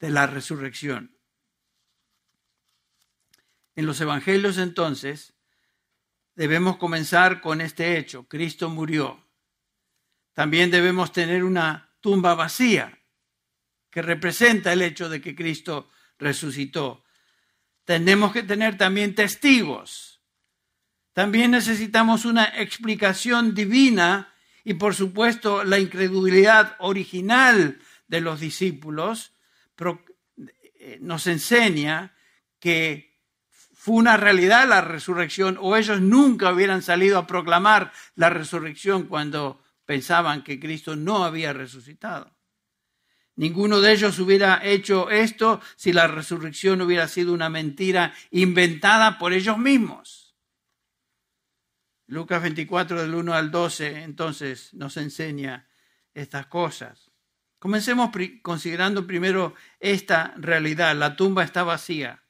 de 0.00 0.08
la 0.08 0.26
resurrección. 0.26 1.14
En 3.76 3.84
los 3.84 4.00
evangelios 4.00 4.56
entonces 4.56 5.34
debemos 6.36 6.78
comenzar 6.78 7.42
con 7.42 7.60
este 7.60 7.98
hecho. 7.98 8.24
Cristo 8.28 8.70
murió. 8.70 9.22
También 10.32 10.70
debemos 10.70 11.12
tener 11.12 11.44
una 11.44 11.91
tumba 12.02 12.34
vacía, 12.34 12.98
que 13.90 14.02
representa 14.02 14.74
el 14.74 14.82
hecho 14.82 15.08
de 15.08 15.22
que 15.22 15.34
Cristo 15.34 15.88
resucitó. 16.18 17.04
Tenemos 17.84 18.32
que 18.32 18.42
tener 18.42 18.76
también 18.76 19.14
testigos. 19.14 20.20
También 21.14 21.52
necesitamos 21.52 22.26
una 22.26 22.44
explicación 22.44 23.54
divina 23.54 24.34
y 24.64 24.74
por 24.74 24.94
supuesto 24.94 25.64
la 25.64 25.78
incredulidad 25.78 26.76
original 26.78 27.78
de 28.06 28.20
los 28.20 28.40
discípulos 28.40 29.32
eh, 30.84 30.98
nos 31.00 31.26
enseña 31.26 32.14
que 32.58 33.20
fue 33.72 33.96
una 33.96 34.16
realidad 34.16 34.68
la 34.68 34.80
resurrección 34.80 35.58
o 35.60 35.76
ellos 35.76 36.00
nunca 36.00 36.52
hubieran 36.52 36.82
salido 36.82 37.18
a 37.18 37.26
proclamar 37.26 37.92
la 38.14 38.30
resurrección 38.30 39.04
cuando 39.04 39.61
pensaban 39.84 40.42
que 40.42 40.60
Cristo 40.60 40.96
no 40.96 41.24
había 41.24 41.52
resucitado. 41.52 42.36
Ninguno 43.34 43.80
de 43.80 43.92
ellos 43.92 44.18
hubiera 44.18 44.64
hecho 44.64 45.10
esto 45.10 45.60
si 45.76 45.92
la 45.92 46.06
resurrección 46.06 46.82
hubiera 46.82 47.08
sido 47.08 47.32
una 47.32 47.48
mentira 47.48 48.12
inventada 48.30 49.18
por 49.18 49.32
ellos 49.32 49.56
mismos. 49.58 50.36
Lucas 52.06 52.42
24 52.42 53.00
del 53.00 53.14
1 53.14 53.32
al 53.32 53.50
12 53.50 54.02
entonces 54.02 54.74
nos 54.74 54.98
enseña 54.98 55.66
estas 56.12 56.46
cosas. 56.46 57.10
Comencemos 57.58 58.10
considerando 58.42 59.06
primero 59.06 59.54
esta 59.80 60.34
realidad. 60.36 60.94
La 60.94 61.16
tumba 61.16 61.44
está 61.44 61.62
vacía. 61.62 62.22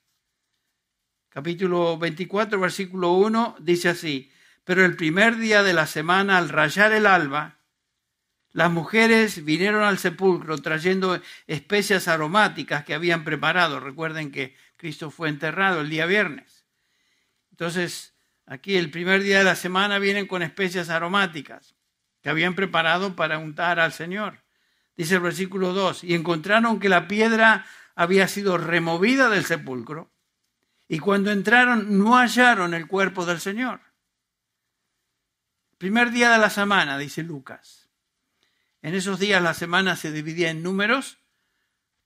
Capítulo 1.30 1.96
24, 1.98 2.60
versículo 2.60 3.12
1 3.14 3.56
dice 3.58 3.88
así, 3.88 4.30
pero 4.64 4.84
el 4.84 4.96
primer 4.96 5.36
día 5.36 5.62
de 5.62 5.72
la 5.72 5.86
semana, 5.86 6.38
al 6.38 6.48
rayar 6.48 6.92
el 6.92 7.06
alba, 7.06 7.58
las 8.52 8.70
mujeres 8.70 9.44
vinieron 9.44 9.82
al 9.82 9.98
sepulcro 9.98 10.58
trayendo 10.58 11.20
especias 11.46 12.06
aromáticas 12.06 12.84
que 12.84 12.94
habían 12.94 13.24
preparado. 13.24 13.80
Recuerden 13.80 14.30
que 14.30 14.54
Cristo 14.76 15.10
fue 15.10 15.30
enterrado 15.30 15.80
el 15.80 15.88
día 15.88 16.04
viernes. 16.06 16.66
Entonces, 17.50 18.14
aquí 18.46 18.76
el 18.76 18.90
primer 18.90 19.22
día 19.22 19.38
de 19.38 19.44
la 19.44 19.56
semana 19.56 19.98
vienen 19.98 20.26
con 20.26 20.42
especias 20.42 20.90
aromáticas 20.90 21.74
que 22.20 22.28
habían 22.28 22.54
preparado 22.54 23.16
para 23.16 23.38
untar 23.38 23.80
al 23.80 23.92
Señor. 23.92 24.42
Dice 24.96 25.14
el 25.14 25.20
versículo 25.20 25.72
2, 25.72 26.04
y 26.04 26.14
encontraron 26.14 26.78
que 26.78 26.90
la 26.90 27.08
piedra 27.08 27.64
había 27.94 28.28
sido 28.28 28.58
removida 28.58 29.30
del 29.30 29.44
sepulcro, 29.44 30.10
y 30.86 30.98
cuando 30.98 31.30
entraron 31.30 31.98
no 31.98 32.18
hallaron 32.18 32.74
el 32.74 32.86
cuerpo 32.86 33.24
del 33.24 33.40
Señor. 33.40 33.80
Primer 35.82 36.12
día 36.12 36.30
de 36.30 36.38
la 36.38 36.48
semana, 36.48 36.96
dice 36.96 37.24
Lucas. 37.24 37.90
En 38.82 38.94
esos 38.94 39.18
días 39.18 39.42
la 39.42 39.52
semana 39.52 39.96
se 39.96 40.12
dividía 40.12 40.48
en 40.48 40.62
números, 40.62 41.18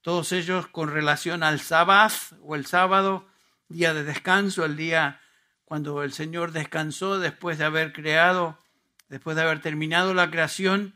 todos 0.00 0.32
ellos 0.32 0.66
con 0.66 0.90
relación 0.90 1.42
al 1.42 1.60
sábado 1.60 2.16
o 2.40 2.54
el 2.54 2.64
sábado, 2.64 3.28
día 3.68 3.92
de 3.92 4.02
descanso, 4.02 4.64
el 4.64 4.76
día 4.76 5.20
cuando 5.66 6.02
el 6.02 6.14
Señor 6.14 6.52
descansó 6.52 7.18
después 7.18 7.58
de 7.58 7.66
haber 7.66 7.92
creado, 7.92 8.58
después 9.10 9.36
de 9.36 9.42
haber 9.42 9.60
terminado 9.60 10.14
la 10.14 10.30
creación, 10.30 10.94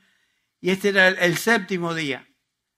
y 0.59 0.71
este 0.71 0.89
era 0.89 1.09
el, 1.09 1.37
séptimo 1.37 1.93
día. 1.93 2.29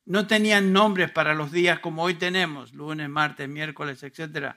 No 0.05 0.27
tenían 0.27 0.73
nombres 0.73 1.13
para 1.13 1.33
los 1.33 1.53
días 1.53 1.79
como 1.79 2.03
hoy 2.03 2.15
tenemos, 2.15 2.73
lunes, 2.73 3.09
martes, 3.09 3.49
miércoles, 3.49 4.03
etc. 4.03 4.57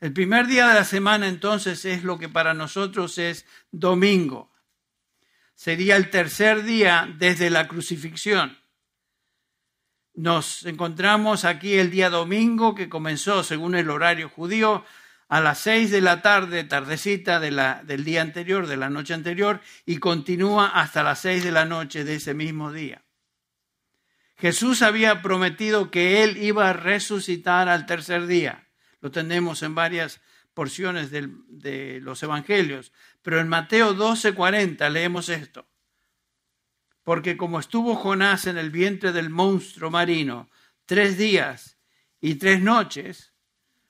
El 0.00 0.12
primer 0.12 0.48
día 0.48 0.66
de 0.66 0.74
la 0.74 0.84
semana 0.84 1.28
entonces 1.28 1.84
es 1.84 2.02
lo 2.02 2.18
que 2.18 2.28
para 2.28 2.54
nosotros 2.54 3.18
es 3.18 3.46
domingo 3.70 4.50
sería 5.54 5.96
el 5.96 6.10
tercer 6.10 6.62
día 6.62 7.12
desde 7.18 7.50
la 7.50 7.68
crucifixión. 7.68 8.58
Nos 10.14 10.64
encontramos 10.64 11.44
aquí 11.44 11.74
el 11.74 11.90
día 11.90 12.08
domingo 12.08 12.74
que 12.74 12.88
comenzó, 12.88 13.42
según 13.42 13.74
el 13.74 13.90
horario 13.90 14.28
judío, 14.28 14.84
a 15.28 15.40
las 15.40 15.58
seis 15.58 15.90
de 15.90 16.00
la 16.00 16.22
tarde, 16.22 16.64
tardecita 16.64 17.40
del 17.40 18.04
día 18.04 18.22
anterior, 18.22 18.66
de 18.66 18.76
la 18.76 18.90
noche 18.90 19.14
anterior, 19.14 19.60
y 19.86 19.96
continúa 19.96 20.68
hasta 20.68 21.02
las 21.02 21.20
seis 21.20 21.42
de 21.42 21.50
la 21.50 21.64
noche 21.64 22.04
de 22.04 22.16
ese 22.16 22.34
mismo 22.34 22.72
día. 22.72 23.02
Jesús 24.36 24.82
había 24.82 25.22
prometido 25.22 25.90
que 25.90 26.22
Él 26.22 26.36
iba 26.36 26.68
a 26.68 26.72
resucitar 26.74 27.68
al 27.68 27.86
tercer 27.86 28.26
día. 28.26 28.68
Lo 29.00 29.10
tenemos 29.10 29.62
en 29.62 29.74
varias 29.74 30.20
porciones 30.54 31.10
de 31.10 32.00
los 32.00 32.22
evangelios. 32.22 32.92
Pero 33.22 33.40
en 33.40 33.48
Mateo 33.48 33.94
12:40 33.94 34.88
leemos 34.90 35.28
esto. 35.28 35.66
Porque 37.02 37.36
como 37.36 37.60
estuvo 37.60 37.96
Jonás 37.96 38.46
en 38.46 38.56
el 38.56 38.70
vientre 38.70 39.12
del 39.12 39.28
monstruo 39.28 39.90
marino 39.90 40.48
tres 40.86 41.18
días 41.18 41.76
y 42.20 42.36
tres 42.36 42.62
noches, 42.62 43.34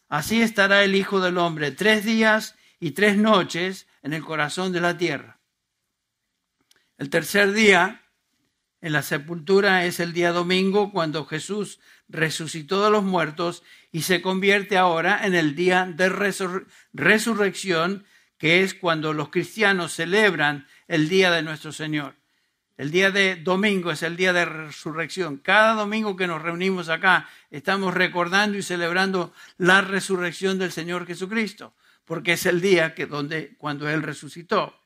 así 0.09 0.42
estará 0.42 0.83
el 0.83 0.97
Hijo 0.97 1.21
del 1.21 1.38
Hombre 1.38 1.71
tres 1.71 2.04
días 2.04 2.56
y 2.80 2.90
tres 2.90 3.16
noches 3.16 3.87
en 4.02 4.12
el 4.12 4.25
corazón 4.25 4.73
de 4.73 4.80
la 4.80 4.99
tierra. 4.99 5.38
El 6.99 7.11
tercer 7.11 7.52
día 7.52 8.02
en 8.80 8.92
la 8.92 9.02
sepultura 9.02 9.85
es 9.87 10.00
el 10.00 10.12
día 10.12 10.33
domingo 10.33 10.92
cuando 10.92 11.25
Jesús 11.25 11.80
resucitó 12.09 12.85
de 12.85 12.90
los 12.90 13.02
muertos 13.02 13.62
y 13.94 14.02
se 14.02 14.20
convierte 14.20 14.76
ahora 14.76 15.24
en 15.24 15.36
el 15.36 15.54
día 15.54 15.86
de 15.86 16.08
resurrección 16.92 18.04
que 18.38 18.64
es 18.64 18.74
cuando 18.74 19.12
los 19.12 19.28
cristianos 19.28 19.92
celebran 19.92 20.66
el 20.88 21.08
día 21.08 21.30
de 21.30 21.42
nuestro 21.42 21.70
Señor. 21.70 22.16
El 22.76 22.90
día 22.90 23.12
de 23.12 23.36
domingo 23.36 23.92
es 23.92 24.02
el 24.02 24.16
día 24.16 24.32
de 24.32 24.46
resurrección. 24.46 25.36
Cada 25.36 25.74
domingo 25.74 26.16
que 26.16 26.26
nos 26.26 26.42
reunimos 26.42 26.88
acá 26.88 27.28
estamos 27.52 27.94
recordando 27.94 28.58
y 28.58 28.62
celebrando 28.62 29.32
la 29.58 29.80
resurrección 29.80 30.58
del 30.58 30.72
Señor 30.72 31.06
Jesucristo, 31.06 31.72
porque 32.04 32.32
es 32.32 32.46
el 32.46 32.60
día 32.60 32.96
que 32.96 33.06
donde 33.06 33.54
cuando 33.58 33.88
él 33.88 34.02
resucitó. 34.02 34.76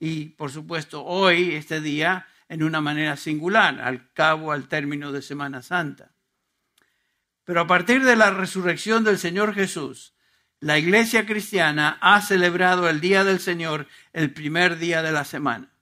Y 0.00 0.30
por 0.30 0.50
supuesto, 0.50 1.04
hoy 1.04 1.54
este 1.54 1.80
día 1.80 2.26
en 2.48 2.64
una 2.64 2.80
manera 2.80 3.16
singular, 3.16 3.80
al 3.80 4.12
cabo 4.12 4.50
al 4.50 4.66
término 4.66 5.12
de 5.12 5.22
Semana 5.22 5.62
Santa. 5.62 6.10
Pero 7.50 7.62
a 7.62 7.66
partir 7.66 8.04
de 8.04 8.14
la 8.14 8.30
resurrección 8.30 9.02
del 9.02 9.18
Señor 9.18 9.54
Jesús, 9.54 10.14
la 10.60 10.78
iglesia 10.78 11.26
cristiana 11.26 11.98
ha 12.00 12.22
celebrado 12.22 12.88
el 12.88 13.00
Día 13.00 13.24
del 13.24 13.40
Señor 13.40 13.88
el 14.12 14.32
primer 14.32 14.78
día 14.78 15.02
de 15.02 15.10
la 15.10 15.24
semana. 15.24 15.72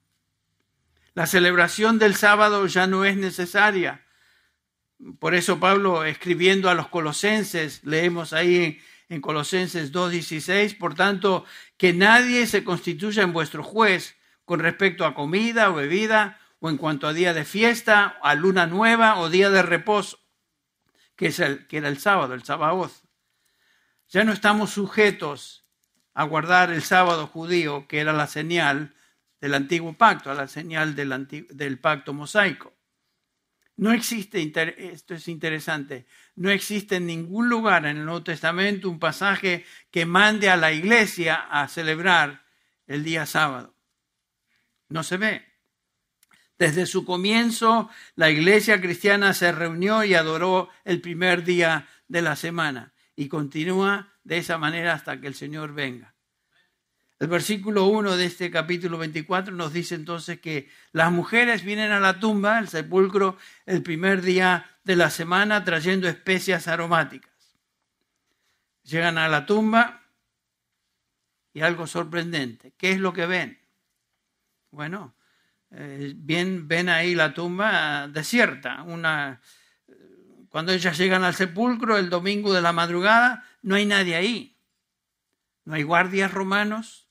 La 1.13 1.27
celebración 1.27 1.99
del 1.99 2.15
sábado 2.15 2.67
ya 2.69 2.87
no 2.87 3.05
es 3.05 3.19
necesaria. 3.19 4.07
Por 5.19 5.35
eso 5.35 5.61
Pablo, 5.61 6.07
escribiendo 6.07 6.71
a 6.71 6.75
los 6.75 6.89
colosenses, 6.89 7.85
leemos 7.85 8.33
ahí 8.33 8.81
en 9.11 9.21
Colosenses 9.21 9.93
2.16, 9.93 10.79
por 10.79 10.95
tanto, 10.95 11.45
que 11.77 11.93
nadie 11.93 12.47
se 12.47 12.65
constituya 12.65 13.23
en 13.25 13.35
vuestro 13.35 13.63
juez 13.63 14.17
con 14.47 14.61
respecto 14.61 15.05
a 15.05 15.15
comida 15.15 15.69
o 15.69 15.75
bebida, 15.75 16.41
o 16.61 16.71
en 16.71 16.79
cuanto 16.79 17.07
a 17.07 17.13
día 17.13 17.35
de 17.35 17.45
fiesta, 17.45 18.17
a 18.23 18.35
luna 18.35 18.67
nueva 18.67 19.19
o 19.19 19.29
día 19.29 19.51
de 19.51 19.61
reposo, 19.61 20.19
que, 21.19 21.27
es 21.27 21.41
el, 21.41 21.67
que 21.67 21.79
era 21.79 21.89
el 21.89 21.99
sábado, 21.99 22.33
el 22.33 22.45
sábado. 22.45 22.89
Ya 24.09 24.23
no 24.23 24.33
estamos 24.33 24.71
sujetos 24.71 25.67
a 26.15 26.23
guardar 26.23 26.71
el 26.71 26.81
sábado 26.81 27.27
judío, 27.27 27.89
que 27.89 27.99
era 27.99 28.13
la 28.13 28.29
señal 28.29 28.95
del 29.41 29.55
antiguo 29.55 29.93
pacto, 29.95 30.31
a 30.31 30.35
la 30.35 30.47
señal 30.47 30.95
del, 30.95 31.27
del 31.51 31.79
pacto 31.81 32.15
mosaico. 32.15 32.73
No 33.77 33.93
existe, 33.93 34.53
esto 34.79 35.15
es 35.15 35.27
interesante, 35.27 36.07
no 36.37 36.51
existe 36.51 36.97
en 36.97 37.07
ningún 37.07 37.49
lugar 37.49 37.85
en 37.85 37.97
el 37.97 38.05
Nuevo 38.05 38.23
Testamento 38.23 38.89
un 38.89 39.01
pasaje 39.01 39.65
que 39.91 40.07
mande 40.07 40.51
a 40.51 40.57
la 40.57 40.73
iglesia 40.73 41.35
a 41.35 41.67
celebrar 41.67 42.45
el 42.87 43.03
día 43.03 43.27
sábado. 43.27 43.75
No 44.89 45.03
se 45.03 45.17
ve. 45.17 45.48
Desde 46.59 46.87
su 46.87 47.05
comienzo, 47.05 47.89
la 48.17 48.31
iglesia 48.31 48.81
cristiana 48.81 49.33
se 49.33 49.53
reunió 49.53 50.03
y 50.03 50.15
adoró 50.15 50.69
el 50.85 51.01
primer 51.01 51.45
día 51.45 51.87
de 52.09 52.23
la 52.23 52.35
semana 52.35 52.93
y 53.15 53.29
continúa 53.29 54.13
de 54.25 54.39
esa 54.39 54.59
manera 54.59 54.93
hasta 54.93 55.21
que 55.21 55.29
el 55.29 55.35
Señor 55.35 55.73
venga. 55.73 56.15
El 57.21 57.29
versículo 57.29 57.87
1 57.87 58.17
de 58.17 58.27
este 58.27 58.51
capítulo 58.51 58.99
24 58.99 59.55
nos 59.55 59.73
dice 59.73 59.95
entonces 59.97 60.41
que 60.41 60.69
las 60.93 61.11
mujeres 61.11 61.65
vienen 61.65 61.91
a 61.91 61.99
la 62.01 62.21
tumba, 62.21 62.59
al 62.59 62.69
sepulcro, 62.69 63.37
el 63.67 63.83
primer 63.83 64.23
día 64.23 64.79
de 64.85 64.97
la 64.97 65.11
semana 65.11 65.65
trayendo 65.65 66.09
especias 66.09 66.69
aromáticas. 66.69 67.33
Llegan 68.85 69.19
a 69.19 69.29
la 69.29 69.47
tumba 69.47 70.03
y 71.53 71.61
algo 71.61 71.87
sorprendente. 71.87 72.73
¿Qué 72.79 72.93
es 72.93 73.01
lo 73.01 73.13
que 73.13 73.27
ven? 73.27 73.59
Bueno, 74.71 75.15
eh, 75.71 76.15
ven 76.17 76.89
ahí 76.89 77.15
la 77.15 77.35
tumba 77.35 78.09
desierta. 78.09 78.83
Una, 78.83 79.41
cuando 80.49 80.73
ellas 80.73 80.97
llegan 80.97 81.25
al 81.25 81.35
sepulcro 81.35 81.97
el 81.97 82.11
domingo 82.11 82.53
de 82.53 82.63
la 82.63 82.73
madrugada, 82.73 83.45
no 83.63 83.75
hay 83.75 83.87
nadie 83.87 84.17
ahí. 84.17 84.57
No 85.65 85.75
hay 85.75 85.83
guardias 85.83 86.33
romanos, 86.33 87.09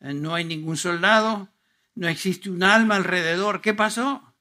eh, 0.00 0.12
no 0.12 0.34
hay 0.34 0.44
ningún 0.44 0.76
soldado, 0.76 1.48
no 1.94 2.08
existe 2.08 2.50
un 2.50 2.62
alma 2.62 2.96
alrededor. 2.96 3.62
¿Qué 3.62 3.72
pasó? 3.72 4.34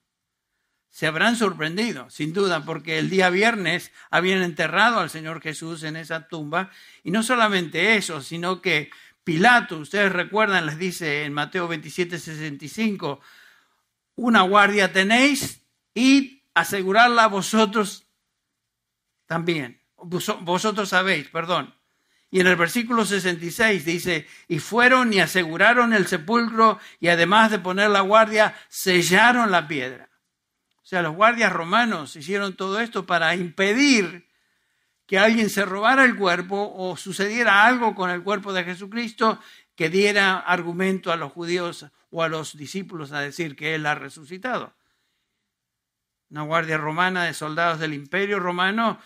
Se 0.89 1.08
habrán 1.08 1.38
sorprendido, 1.38 2.10
sin 2.10 2.34
duda, 2.34 2.65
porque 2.65 3.00
el 3.00 3.10
día 3.10 3.30
viernes 3.30 3.92
habían 4.12 4.44
enterrado 4.44 5.00
al 5.00 5.10
Señor 5.10 5.42
Jesús 5.42 5.84
en 5.84 5.96
esa 5.96 6.27
tumba. 6.27 6.70
Y 7.01 7.12
no 7.12 7.24
solamente 7.24 7.96
eso, 7.96 8.22
sino 8.22 8.62
que 8.62 8.92
Pilato, 9.24 9.77
ustedes 9.77 10.12
recuerdan, 10.12 10.65
les 10.65 10.77
dice 10.77 11.24
en 11.24 11.34
Mateo 11.34 11.68
27, 11.68 12.20
65, 12.20 13.22
una 14.15 14.42
guardia 14.42 14.92
tenéis 14.92 15.63
y 15.94 16.44
asegurarla 16.53 17.27
vosotros 17.27 18.06
también. 19.25 19.82
Vosotros 19.98 20.89
sabéis, 20.89 21.30
perdón. 21.30 21.74
Y 22.30 22.39
en 22.39 22.48
el 22.48 22.56
versículo 22.56 23.06
66 23.06 23.86
dice, 23.86 24.27
y 24.48 24.60
fueron 24.60 25.13
y 25.13 25.20
aseguraron 25.20 25.94
el 25.94 26.08
sepulcro 26.08 26.80
y 27.00 27.08
además 27.08 27.51
de 27.51 27.60
poner 27.60 27.92
la 27.92 28.01
guardia, 28.01 28.55
sellaron 28.70 29.51
la 29.51 29.68
piedra. 29.68 30.09
O 30.77 30.86
sea, 30.86 31.01
los 31.01 31.16
guardias 31.16 31.53
romanos 31.53 32.16
hicieron 32.16 32.55
todo 32.55 32.79
esto 32.79 33.05
para 33.05 33.36
impedir 33.36 34.27
que 35.13 35.19
alguien 35.19 35.51
se 35.51 35.63
robara 35.63 36.05
el 36.05 36.15
cuerpo 36.15 36.73
o 36.75 36.97
sucediera 36.97 37.67
algo 37.67 37.93
con 37.93 38.09
el 38.09 38.23
cuerpo 38.23 38.51
de 38.51 38.63
Jesucristo 38.63 39.39
que 39.75 39.87
diera 39.87 40.39
argumento 40.39 41.11
a 41.11 41.17
los 41.17 41.31
judíos 41.31 41.85
o 42.09 42.23
a 42.23 42.27
los 42.27 42.57
discípulos 42.57 43.11
a 43.11 43.19
decir 43.19 43.55
que 43.55 43.75
Él 43.75 43.85
ha 43.85 43.93
resucitado. 43.93 44.73
Una 46.31 46.41
guardia 46.41 46.79
romana 46.79 47.25
de 47.25 47.35
soldados 47.35 47.77
del 47.77 47.93
imperio 47.93 48.39
romano 48.39 48.97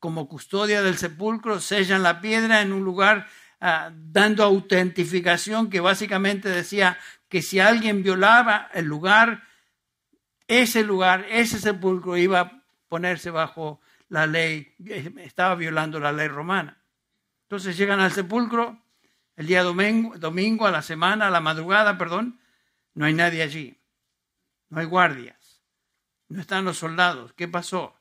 como 0.00 0.26
custodia 0.26 0.82
del 0.82 0.98
sepulcro, 0.98 1.60
sellan 1.60 2.02
la 2.02 2.20
piedra 2.20 2.60
en 2.60 2.72
un 2.72 2.82
lugar 2.82 3.28
ah, 3.60 3.92
dando 3.94 4.42
autentificación 4.42 5.70
que 5.70 5.78
básicamente 5.78 6.48
decía 6.48 6.98
que 7.28 7.40
si 7.40 7.60
alguien 7.60 8.02
violaba 8.02 8.68
el 8.74 8.86
lugar, 8.86 9.44
ese 10.48 10.82
lugar, 10.82 11.24
ese 11.30 11.60
sepulcro 11.60 12.16
iba 12.16 12.40
a 12.40 12.62
ponerse 12.88 13.30
bajo 13.30 13.80
la 14.12 14.26
ley, 14.26 14.74
estaba 15.24 15.54
violando 15.54 15.98
la 15.98 16.12
ley 16.12 16.28
romana. 16.28 16.76
Entonces 17.44 17.78
llegan 17.78 17.98
al 17.98 18.12
sepulcro 18.12 18.78
el 19.36 19.46
día 19.46 19.62
domingo, 19.62 20.18
domingo 20.18 20.66
a 20.66 20.70
la 20.70 20.82
semana, 20.82 21.28
a 21.28 21.30
la 21.30 21.40
madrugada, 21.40 21.96
perdón, 21.96 22.38
no 22.92 23.06
hay 23.06 23.14
nadie 23.14 23.42
allí, 23.42 23.80
no 24.68 24.80
hay 24.80 24.86
guardias, 24.86 25.62
no 26.28 26.42
están 26.42 26.66
los 26.66 26.76
soldados. 26.76 27.32
¿Qué 27.32 27.48
pasó? 27.48 27.98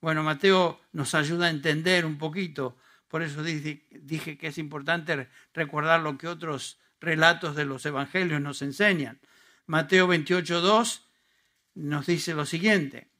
Bueno, 0.00 0.22
Mateo 0.22 0.80
nos 0.92 1.14
ayuda 1.14 1.48
a 1.48 1.50
entender 1.50 2.06
un 2.06 2.16
poquito, 2.16 2.78
por 3.06 3.20
eso 3.20 3.42
dije, 3.42 4.38
que 4.38 4.46
es 4.46 4.56
importante 4.56 5.28
recordar 5.52 6.00
lo 6.00 6.16
que 6.16 6.26
otros 6.26 6.80
relatos 7.00 7.54
de 7.54 7.66
los 7.66 7.84
evangelios 7.84 8.40
nos 8.40 8.62
enseñan. 8.62 9.20
Mateo 9.66 10.06
28, 10.06 10.62
2 10.62 11.06
nos 11.74 12.06
dice 12.06 12.32
lo 12.32 12.46
siguiente. 12.46 13.10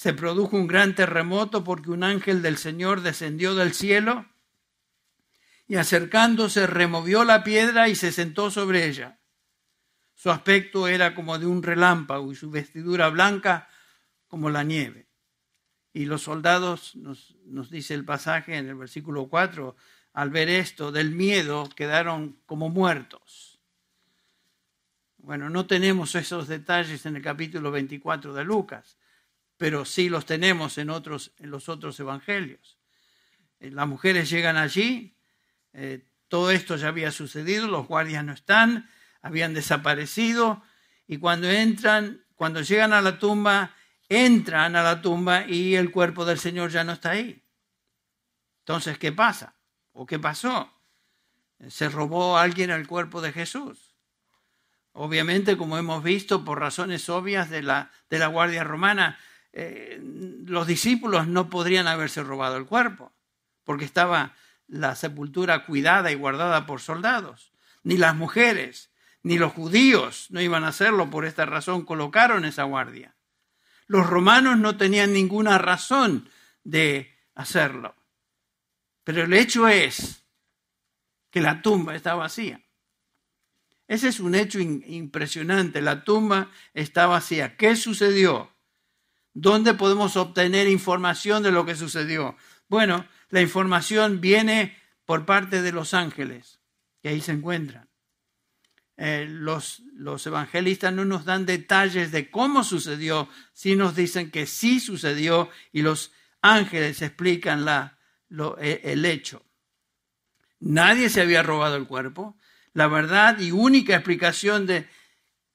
Se 0.00 0.14
produjo 0.14 0.56
un 0.56 0.66
gran 0.66 0.94
terremoto 0.94 1.62
porque 1.62 1.90
un 1.90 2.04
ángel 2.04 2.40
del 2.40 2.56
Señor 2.56 3.02
descendió 3.02 3.54
del 3.54 3.74
cielo 3.74 4.24
y 5.68 5.76
acercándose 5.76 6.66
removió 6.66 7.22
la 7.22 7.44
piedra 7.44 7.86
y 7.90 7.94
se 7.94 8.10
sentó 8.10 8.50
sobre 8.50 8.86
ella. 8.86 9.20
Su 10.14 10.30
aspecto 10.30 10.88
era 10.88 11.14
como 11.14 11.38
de 11.38 11.44
un 11.44 11.62
relámpago 11.62 12.32
y 12.32 12.34
su 12.34 12.50
vestidura 12.50 13.10
blanca 13.10 13.68
como 14.26 14.48
la 14.48 14.62
nieve. 14.62 15.06
Y 15.92 16.06
los 16.06 16.22
soldados, 16.22 16.96
nos, 16.96 17.36
nos 17.44 17.68
dice 17.68 17.92
el 17.92 18.06
pasaje 18.06 18.56
en 18.56 18.70
el 18.70 18.76
versículo 18.76 19.28
4, 19.28 19.76
al 20.14 20.30
ver 20.30 20.48
esto 20.48 20.92
del 20.92 21.10
miedo 21.10 21.68
quedaron 21.76 22.40
como 22.46 22.70
muertos. 22.70 23.60
Bueno, 25.18 25.50
no 25.50 25.66
tenemos 25.66 26.14
esos 26.14 26.48
detalles 26.48 27.04
en 27.04 27.16
el 27.16 27.22
capítulo 27.22 27.70
24 27.70 28.32
de 28.32 28.44
Lucas, 28.44 28.96
pero 29.60 29.84
sí 29.84 30.08
los 30.08 30.24
tenemos 30.24 30.78
en, 30.78 30.88
otros, 30.88 31.32
en 31.36 31.50
los 31.50 31.68
otros 31.68 32.00
evangelios. 32.00 32.78
Eh, 33.58 33.70
las 33.70 33.86
mujeres 33.86 34.30
llegan 34.30 34.56
allí, 34.56 35.14
eh, 35.74 36.02
todo 36.28 36.50
esto 36.50 36.76
ya 36.76 36.88
había 36.88 37.10
sucedido, 37.10 37.68
los 37.68 37.86
guardias 37.86 38.24
no 38.24 38.32
están, 38.32 38.88
habían 39.20 39.52
desaparecido, 39.52 40.62
y 41.06 41.18
cuando 41.18 41.50
entran, 41.50 42.24
cuando 42.36 42.62
llegan 42.62 42.94
a 42.94 43.02
la 43.02 43.18
tumba, 43.18 43.74
entran 44.08 44.76
a 44.76 44.82
la 44.82 45.02
tumba 45.02 45.46
y 45.46 45.74
el 45.76 45.90
cuerpo 45.90 46.24
del 46.24 46.38
Señor 46.38 46.70
ya 46.70 46.82
no 46.82 46.92
está 46.92 47.10
ahí. 47.10 47.44
Entonces, 48.60 48.96
¿qué 48.96 49.12
pasa? 49.12 49.56
¿O 49.92 50.06
qué 50.06 50.18
pasó? 50.18 50.72
¿Se 51.68 51.90
robó 51.90 52.38
alguien 52.38 52.70
el 52.70 52.86
cuerpo 52.86 53.20
de 53.20 53.32
Jesús? 53.34 53.94
Obviamente, 54.92 55.58
como 55.58 55.76
hemos 55.76 56.02
visto, 56.02 56.46
por 56.46 56.60
razones 56.60 57.10
obvias 57.10 57.50
de 57.50 57.62
la, 57.62 57.90
de 58.08 58.18
la 58.18 58.28
Guardia 58.28 58.64
Romana, 58.64 59.18
eh, 59.52 60.00
los 60.02 60.66
discípulos 60.66 61.26
no 61.26 61.50
podrían 61.50 61.86
haberse 61.86 62.22
robado 62.22 62.56
el 62.56 62.66
cuerpo, 62.66 63.12
porque 63.64 63.84
estaba 63.84 64.34
la 64.66 64.94
sepultura 64.94 65.66
cuidada 65.66 66.12
y 66.12 66.14
guardada 66.14 66.66
por 66.66 66.80
soldados. 66.80 67.52
Ni 67.82 67.96
las 67.96 68.14
mujeres, 68.14 68.90
ni 69.22 69.38
los 69.38 69.52
judíos 69.52 70.26
no 70.30 70.40
iban 70.40 70.64
a 70.64 70.68
hacerlo, 70.68 71.10
por 71.10 71.24
esta 71.24 71.46
razón 71.46 71.84
colocaron 71.84 72.44
esa 72.44 72.64
guardia. 72.64 73.16
Los 73.86 74.06
romanos 74.06 74.58
no 74.58 74.76
tenían 74.76 75.12
ninguna 75.12 75.58
razón 75.58 76.28
de 76.62 77.18
hacerlo. 77.34 77.96
Pero 79.02 79.24
el 79.24 79.32
hecho 79.32 79.66
es 79.66 80.24
que 81.30 81.40
la 81.40 81.62
tumba 81.62 81.96
está 81.96 82.14
vacía. 82.14 82.60
Ese 83.88 84.08
es 84.08 84.20
un 84.20 84.36
hecho 84.36 84.60
impresionante. 84.60 85.80
La 85.80 86.04
tumba 86.04 86.50
está 86.74 87.06
vacía. 87.06 87.56
¿Qué 87.56 87.74
sucedió? 87.74 88.54
¿Dónde 89.32 89.74
podemos 89.74 90.16
obtener 90.16 90.68
información 90.68 91.42
de 91.42 91.52
lo 91.52 91.64
que 91.64 91.76
sucedió? 91.76 92.36
Bueno, 92.68 93.06
la 93.30 93.40
información 93.40 94.20
viene 94.20 94.76
por 95.04 95.24
parte 95.26 95.62
de 95.62 95.72
los 95.72 95.94
ángeles, 95.94 96.60
que 97.02 97.10
ahí 97.10 97.20
se 97.20 97.32
encuentran. 97.32 97.88
Eh, 99.02 99.26
los, 99.28 99.82
evangelistas 100.26 100.92
no 100.92 101.06
nos 101.06 101.24
dan 101.24 101.46
detalles 101.46 102.12
de 102.12 102.30
cómo 102.30 102.62
sucedió, 102.64 103.30
sí 103.54 103.74
nos 103.74 103.96
dicen 103.96 104.30
que 104.30 104.46
sí 104.46 104.78
sucedió 104.78 105.48
y 105.72 105.80
los 105.80 106.12
ángeles 106.42 107.00
explican 107.00 107.66
e, 108.58 108.80
el 108.84 109.06
hecho. 109.06 109.42
Nadie 110.58 111.08
se 111.08 111.22
había 111.22 111.42
robado 111.42 111.76
el 111.76 111.86
cuerpo. 111.86 112.36
La 112.74 112.88
verdad 112.88 113.38
y 113.40 113.52
única 113.52 113.94
explicación 113.94 114.66
de, 114.66 114.86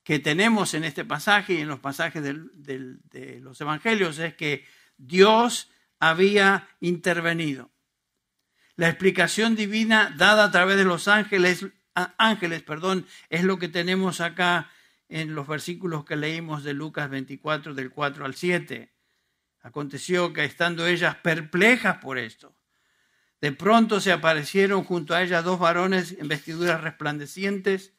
que 0.06 0.20
tenemos 0.20 0.76
en 0.76 0.84
este 0.84 1.04
pasaje 1.04 1.56
y 1.56 1.62
en 1.62 1.68
los 1.68 1.80
pasajes 1.80 2.24
de 2.24 3.40
los 3.42 3.60
evangelios 3.60 4.20
es 4.20 4.36
que 4.36 4.64
Dios 4.98 5.72
había 6.00 6.70
intervenido. 6.80 7.72
La 8.76 8.88
explicación 8.88 9.56
divina 9.56 10.14
dada 10.16 10.44
a 10.44 10.52
través 10.52 10.78
de 10.78 10.84
los 10.84 11.08
ángeles, 11.08 11.66
ángeles, 11.96 12.62
perdón, 12.62 13.08
es 13.30 13.44
lo 13.44 13.58
que 13.58 13.68
tenemos 13.68 14.22
acá 14.22 14.70
en 15.10 15.34
los 15.34 15.48
versículos 15.48 16.06
que 16.06 16.16
leímos 16.16 16.64
de 16.64 16.74
Lucas 16.74 17.10
24 17.10 17.74
del 17.74 17.90
4 17.90 18.26
al 18.26 18.36
7. 18.36 18.94
Aconteció 19.62 20.34
que 20.34 20.46
estando 20.46 20.86
ellas 20.86 21.16
perplejas 21.16 21.98
por 21.98 22.20
esto, 22.20 22.56
de 23.42 23.52
pronto 23.54 24.00
se 24.00 24.12
aparecieron 24.12 24.84
junto 24.84 25.16
a 25.16 25.24
ellas 25.24 25.44
dos 25.44 25.58
varones 25.58 26.16
en 26.20 26.28
vestiduras 26.28 26.82
resplandecientes, 26.82 27.95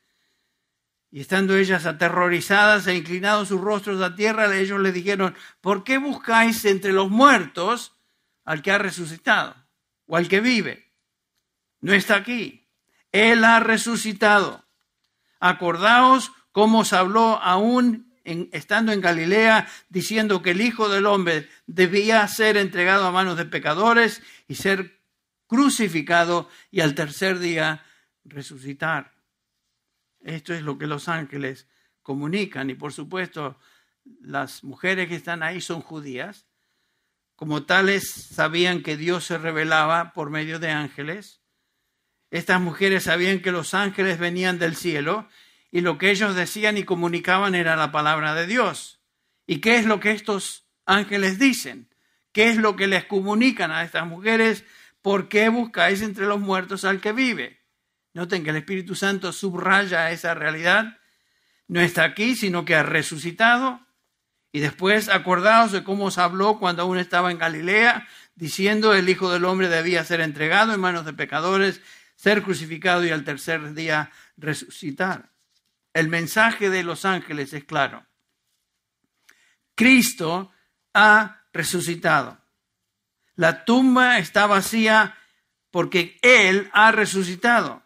y 1.17 1.21
estando 1.21 1.57
ellas 1.57 1.87
aterrorizadas 1.87 2.87
e 2.87 2.95
inclinados 2.95 3.49
sus 3.49 3.59
rostros 3.59 4.03
a 4.03 4.15
tierra, 4.15 4.55
ellos 4.55 4.79
le 4.81 4.93
dijeron, 4.93 5.35
¿por 5.63 5.83
qué 5.83 5.97
buscáis 5.97 6.63
entre 6.67 6.93
los 6.93 7.09
muertos 7.09 7.95
al 8.45 8.61
que 8.61 8.71
ha 8.71 8.77
resucitado 8.77 9.57
o 10.05 10.19
al 10.19 10.29
que 10.29 10.41
vive? 10.41 10.93
No 11.81 11.95
está 11.95 12.17
aquí. 12.17 12.69
Él 13.13 13.45
ha 13.45 13.61
resucitado. 13.61 14.67
Acordaos 15.41 16.33
cómo 16.53 16.81
os 16.81 16.93
habló 16.93 17.43
aún 17.43 18.13
estando 18.53 18.93
en 18.93 19.01
Galilea, 19.01 19.67
diciendo 19.89 20.43
que 20.43 20.51
el 20.51 20.61
Hijo 20.61 20.91
del 20.91 21.07
Hombre 21.07 21.49
debía 21.67 22.29
ser 22.29 22.59
entregado 22.59 23.07
a 23.07 23.11
manos 23.11 23.39
de 23.39 23.47
pecadores 23.47 24.21
y 24.49 24.57
ser 24.57 25.01
crucificado 25.47 26.51
y 26.71 26.83
al 26.83 26.95
tercer 26.95 27.39
día 27.39 27.87
resucitar. 28.23 29.16
Esto 30.21 30.55
es 30.55 30.63
lo 30.63 30.79
que 30.79 30.87
los 30.87 31.09
ángeles 31.09 31.69
comunican 32.03 32.71
y 32.71 32.75
por 32.75 32.93
supuesto 32.93 33.59
las 34.21 34.63
mujeres 34.65 35.09
que 35.09 35.17
están 35.17 35.43
ahí 35.43 35.61
son 35.61 35.81
judías. 35.81 36.47
Como 37.35 37.65
tales 37.65 38.11
sabían 38.11 38.83
que 38.83 38.97
Dios 38.97 39.25
se 39.25 39.39
revelaba 39.39 40.13
por 40.13 40.31
medio 40.31 40.59
de 40.59 40.71
ángeles. 40.71 41.41
Estas 42.31 42.61
mujeres 42.61 43.05
sabían 43.05 43.41
que 43.41 43.53
los 43.53 43.75
ángeles 43.75 44.19
venían 44.19 44.59
del 44.59 44.77
cielo 44.77 45.29
y 45.71 45.81
lo 45.81 45.99
que 45.99 46.11
ellos 46.11 46.35
decían 46.35 46.79
y 46.79 46.85
comunicaban 46.85 47.55
era 47.55 47.77
la 47.77 47.93
palabra 47.93 48.35
de 48.35 48.47
Dios. 48.47 49.01
¿Y 49.47 49.61
qué 49.61 49.77
es 49.77 49.87
lo 49.87 50.01
que 50.01 50.13
estos 50.13 50.67
ángeles 50.87 51.39
dicen? 51.39 51.89
¿Qué 52.33 52.49
es 52.51 52.57
lo 52.57 52.77
que 52.77 52.87
les 52.87 53.05
comunican 53.05 53.71
a 53.71 53.83
estas 53.83 54.07
mujeres? 54.07 54.65
¿Por 55.03 55.29
qué 55.29 55.49
buscáis 55.49 56.03
entre 56.03 56.27
los 56.27 56.41
muertos 56.41 56.85
al 56.85 57.01
que 57.01 57.13
vive? 57.13 57.56
Noten 58.17 58.45
que 58.45 58.49
el 58.49 58.57
Espíritu 58.57 58.95
Santo 58.95 59.31
subraya 59.31 60.11
esa 60.11 60.33
realidad. 60.33 60.97
No 61.69 61.83
está 61.83 62.05
aquí, 62.05 62.35
sino 62.35 62.65
que 62.65 62.75
ha 62.75 62.83
resucitado. 62.83 63.79
Y 64.53 64.61
después 64.61 65.11
acordaos 65.11 65.71
de 65.71 65.85
cómo 65.85 66.07
os 66.07 66.17
habló 66.17 66.59
cuando 66.59 66.81
aún 66.81 66.97
estaba 66.97 67.31
en 67.31 67.37
Galilea, 67.37 68.09
diciendo 68.35 68.95
el 68.95 69.11
Hijo 69.11 69.31
del 69.31 69.45
Hombre 69.45 69.69
debía 69.69 70.03
ser 70.03 70.23
entregado 70.23 70.73
en 70.73 70.81
manos 70.81 71.05
de 71.05 71.13
pecadores, 71.13 71.83
ser 72.15 72.43
crucificado 72.43 73.05
y 73.05 73.11
al 73.11 73.23
tercer 73.23 73.75
día 73.75 74.11
resucitar. 74.39 75.29
El 75.93 76.09
mensaje 76.09 76.71
de 76.71 76.85
los 76.85 77.05
ángeles 77.05 77.53
es 77.53 77.65
claro. 77.65 78.07
Cristo 79.75 80.51
ha 80.95 81.43
resucitado. 81.53 82.41
La 83.35 83.67
tumba 83.67 84.17
está 84.17 84.47
vacía 84.47 85.19
porque 85.71 86.19
Él 86.23 86.71
ha 86.73 86.93
resucitado. 86.93 87.86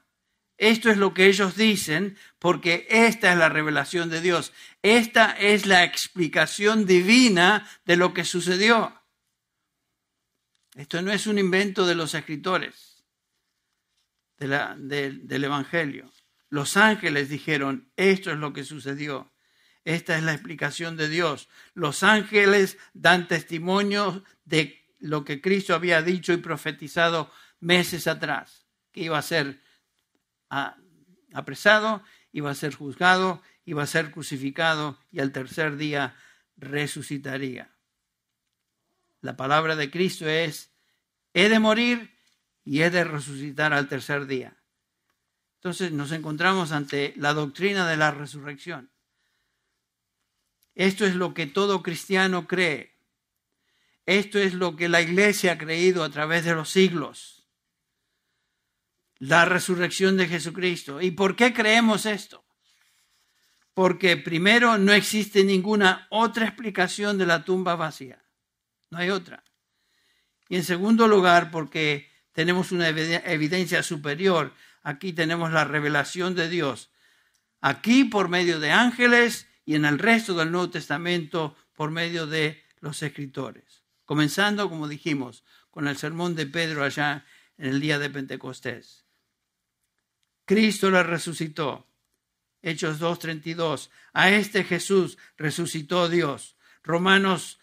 Esto 0.61 0.91
es 0.91 0.99
lo 0.99 1.15
que 1.15 1.25
ellos 1.25 1.57
dicen 1.57 2.19
porque 2.39 2.87
esta 2.91 3.33
es 3.33 3.39
la 3.39 3.49
revelación 3.49 4.11
de 4.11 4.21
Dios. 4.21 4.53
Esta 4.83 5.33
es 5.33 5.65
la 5.65 5.85
explicación 5.85 6.85
divina 6.85 7.67
de 7.87 7.97
lo 7.97 8.13
que 8.13 8.27
sucedió. 8.27 9.03
Esto 10.75 11.01
no 11.01 11.13
es 11.13 11.27
un 11.27 11.39
invento 11.39 11.87
de 11.87 11.95
los 11.95 12.13
escritores 12.13 13.03
del 14.37 15.45
Evangelio. 15.45 16.13
Los 16.51 16.77
ángeles 16.77 17.31
dijeron, 17.31 17.91
esto 17.97 18.31
es 18.31 18.37
lo 18.37 18.53
que 18.53 18.65
sucedió. 18.65 19.33
Esta 19.87 20.19
es 20.19 20.23
la 20.23 20.35
explicación 20.35 20.99
de 20.99 21.09
Dios. 21.09 21.49
Los 21.73 22.03
ángeles 22.03 22.77
dan 22.93 23.29
testimonio 23.29 24.25
de 24.45 24.85
lo 24.99 25.25
que 25.25 25.41
Cristo 25.41 25.75
había 25.75 26.03
dicho 26.03 26.35
y 26.35 26.37
profetizado 26.37 27.33
meses 27.61 28.07
atrás, 28.07 28.67
que 28.93 29.01
iba 29.05 29.17
a 29.17 29.23
ser 29.23 29.63
apresado, 31.33 32.03
iba 32.33 32.51
a 32.51 32.55
ser 32.55 32.75
juzgado, 32.75 33.43
iba 33.65 33.83
a 33.83 33.87
ser 33.87 34.11
crucificado 34.11 34.99
y 35.11 35.21
al 35.21 35.33
tercer 35.33 35.77
día 35.77 36.17
resucitaría. 36.57 37.71
La 39.21 39.37
palabra 39.37 39.77
de 39.77 39.91
Cristo 39.91 40.29
es, 40.29 40.73
he 41.35 41.49
de 41.49 41.59
morir 41.59 42.17
y 42.65 42.83
he 42.83 42.91
de 42.91 43.05
resucitar 43.05 43.73
al 43.73 43.89
tercer 43.89 44.27
día. 44.27 44.57
Entonces 45.57 45.93
nos 45.93 46.11
encontramos 46.13 46.73
ante 46.73 47.13
la 47.17 47.35
doctrina 47.35 47.89
de 47.89 47.97
la 47.97 48.11
resurrección. 48.11 48.91
Esto 50.75 51.05
es 51.05 51.15
lo 51.15 51.35
que 51.35 51.47
todo 51.47 51.83
cristiano 51.83 52.47
cree. 52.47 52.97
Esto 54.07 54.39
es 54.39 54.55
lo 54.55 54.77
que 54.77 54.89
la 54.89 55.03
iglesia 55.03 55.53
ha 55.53 55.59
creído 55.59 56.03
a 56.03 56.11
través 56.11 56.45
de 56.45 56.55
los 56.55 56.71
siglos 56.71 57.40
la 59.21 59.45
resurrección 59.45 60.17
de 60.17 60.27
Jesucristo. 60.27 61.01
¿Y 61.01 61.13
por 61.13 61.37
qué 61.37 61.53
creemos 61.53 62.07
esto? 62.07 62.45
Porque 63.75 64.17
primero 64.17 64.79
no 64.79 64.93
existe 64.93 65.45
ninguna 65.45 66.09
otra 66.11 66.47
explicación 66.47 67.17
de 67.19 67.27
la 67.27 67.45
tumba 67.45 67.77
vacía. 67.77 68.25
No 68.91 68.99
hay 68.99 69.11
otra. 69.11 69.45
Y 70.49 70.57
en 70.57 70.65
segundo 70.65 71.07
lugar, 71.07 71.51
porque 71.51 72.11
tenemos 72.33 72.73
una 72.73 72.89
evidencia 72.89 73.83
superior. 73.83 74.55
Aquí 74.83 75.13
tenemos 75.13 75.53
la 75.53 75.65
revelación 75.65 76.35
de 76.35 76.49
Dios. 76.49 76.91
Aquí 77.61 78.05
por 78.05 78.29
medio 78.29 78.59
de 78.59 78.73
ángeles 78.73 79.47
y 79.65 79.75
en 79.75 79.85
el 79.85 79.99
resto 79.99 80.35
del 80.35 80.51
Nuevo 80.51 80.71
Testamento 80.71 81.57
por 81.75 81.91
medio 81.91 82.27
de 82.27 82.65
los 82.81 83.03
escritores. 83.03 83.85
Comenzando, 84.07 84.69
como 84.69 84.89
dijimos, 84.89 85.45
con 85.71 85.87
el 85.87 85.97
sermón 85.99 86.35
de 86.35 86.47
Pedro 86.47 86.83
allá 86.83 87.27
en 87.59 87.69
el 87.69 87.81
día 87.81 87.99
de 87.99 88.11
Pentecostés. 88.11 89.05
Cristo 90.51 90.91
la 90.91 91.05
resucitó. 91.05 91.87
Hechos 92.61 93.01
2.32. 93.01 93.89
A 94.13 94.31
este 94.31 94.65
Jesús 94.65 95.17
resucitó 95.37 96.09
Dios. 96.09 96.57
Romanos 96.83 97.61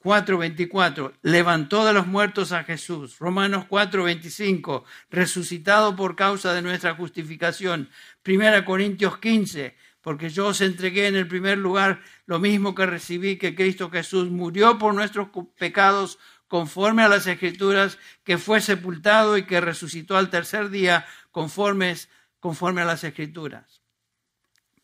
4.24. 0.00 1.14
Levantó 1.22 1.84
de 1.84 1.92
los 1.92 2.06
muertos 2.06 2.52
a 2.52 2.62
Jesús. 2.62 3.18
Romanos 3.18 3.64
4.25. 3.68 4.84
Resucitado 5.10 5.96
por 5.96 6.14
causa 6.14 6.54
de 6.54 6.62
nuestra 6.62 6.94
justificación. 6.94 7.90
Primera 8.22 8.64
Corintios 8.64 9.18
15. 9.18 9.74
Porque 10.02 10.30
yo 10.30 10.46
os 10.46 10.60
entregué 10.60 11.08
en 11.08 11.16
el 11.16 11.26
primer 11.26 11.58
lugar 11.58 12.00
lo 12.26 12.38
mismo 12.38 12.76
que 12.76 12.86
recibí, 12.86 13.38
que 13.38 13.56
Cristo 13.56 13.90
Jesús 13.90 14.30
murió 14.30 14.78
por 14.78 14.94
nuestros 14.94 15.30
pecados 15.58 16.20
conforme 16.52 17.02
a 17.02 17.08
las 17.08 17.26
escrituras, 17.26 17.96
que 18.24 18.36
fue 18.36 18.60
sepultado 18.60 19.38
y 19.38 19.46
que 19.46 19.62
resucitó 19.62 20.18
al 20.18 20.28
tercer 20.28 20.68
día 20.68 21.06
conforme, 21.32 21.96
conforme 22.38 22.82
a 22.82 22.84
las 22.84 23.02
escrituras. 23.02 23.82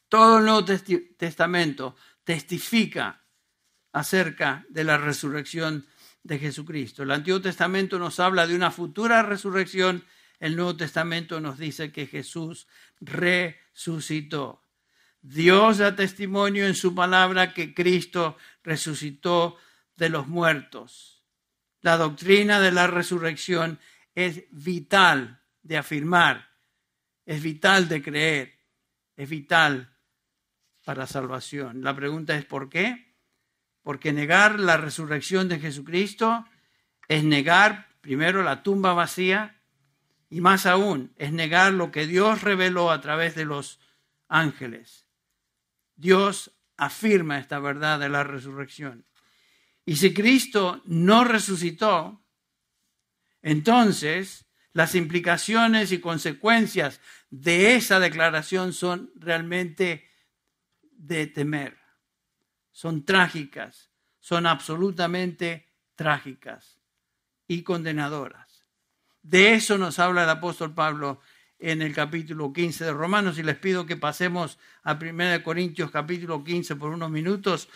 Todo 0.08 0.38
el 0.38 0.46
Nuevo 0.46 0.64
Testamento 0.64 1.94
testifica 2.24 3.22
acerca 3.92 4.64
de 4.68 4.84
la 4.84 4.96
resurrección 4.96 5.86
de 6.22 6.38
Jesucristo. 6.38 7.02
El 7.02 7.10
Antiguo 7.10 7.40
Testamento 7.40 7.98
nos 7.98 8.18
habla 8.18 8.46
de 8.46 8.54
una 8.54 8.70
futura 8.70 9.22
resurrección, 9.22 10.04
el 10.40 10.56
Nuevo 10.56 10.76
Testamento 10.76 11.40
nos 11.40 11.58
dice 11.58 11.92
que 11.92 12.06
Jesús 12.06 12.66
resucitó. 13.00 14.62
Dios 15.20 15.78
da 15.78 15.96
testimonio 15.96 16.66
en 16.66 16.74
su 16.74 16.94
palabra 16.94 17.52
que 17.52 17.74
Cristo 17.74 18.36
resucitó 18.62 19.56
de 19.96 20.08
los 20.08 20.28
muertos. 20.28 21.22
La 21.80 21.96
doctrina 21.96 22.60
de 22.60 22.72
la 22.72 22.86
resurrección 22.86 23.78
es 24.14 24.44
vital 24.50 25.40
de 25.68 25.76
afirmar, 25.76 26.48
es 27.26 27.42
vital 27.42 27.88
de 27.88 28.02
creer, 28.02 28.58
es 29.16 29.28
vital 29.28 29.94
para 30.82 31.06
salvación. 31.06 31.82
La 31.84 31.94
pregunta 31.94 32.34
es 32.34 32.46
¿por 32.46 32.70
qué? 32.70 33.14
Porque 33.82 34.14
negar 34.14 34.58
la 34.58 34.78
resurrección 34.78 35.46
de 35.46 35.60
Jesucristo 35.60 36.46
es 37.06 37.22
negar 37.22 37.86
primero 38.00 38.42
la 38.42 38.62
tumba 38.62 38.94
vacía 38.94 39.60
y 40.30 40.40
más 40.40 40.64
aún 40.64 41.12
es 41.16 41.32
negar 41.32 41.74
lo 41.74 41.90
que 41.90 42.06
Dios 42.06 42.40
reveló 42.40 42.90
a 42.90 43.02
través 43.02 43.34
de 43.34 43.44
los 43.44 43.78
ángeles. 44.26 45.06
Dios 45.96 46.52
afirma 46.78 47.38
esta 47.38 47.58
verdad 47.58 48.00
de 48.00 48.08
la 48.08 48.24
resurrección. 48.24 49.04
Y 49.84 49.96
si 49.96 50.14
Cristo 50.14 50.80
no 50.86 51.24
resucitó, 51.24 52.22
entonces 53.42 54.47
las 54.78 54.94
implicaciones 54.94 55.90
y 55.90 55.98
consecuencias 55.98 57.00
de 57.30 57.74
esa 57.74 57.98
declaración 57.98 58.72
son 58.72 59.10
realmente 59.16 60.08
de 60.92 61.26
temer. 61.26 61.76
Son 62.70 63.04
trágicas, 63.04 63.90
son 64.20 64.46
absolutamente 64.46 65.66
trágicas 65.96 66.78
y 67.48 67.64
condenadoras. 67.64 68.66
De 69.20 69.54
eso 69.54 69.78
nos 69.78 69.98
habla 69.98 70.22
el 70.22 70.30
apóstol 70.30 70.72
Pablo 70.72 71.22
en 71.58 71.82
el 71.82 71.92
capítulo 71.92 72.52
15 72.52 72.84
de 72.84 72.92
Romanos 72.92 73.36
y 73.36 73.42
les 73.42 73.56
pido 73.58 73.84
que 73.84 73.96
pasemos 73.96 74.60
a 74.84 74.92
1 74.92 75.42
Corintios 75.42 75.90
capítulo 75.90 76.44
15 76.44 76.76
por 76.76 76.90
unos 76.90 77.10
minutos, 77.10 77.68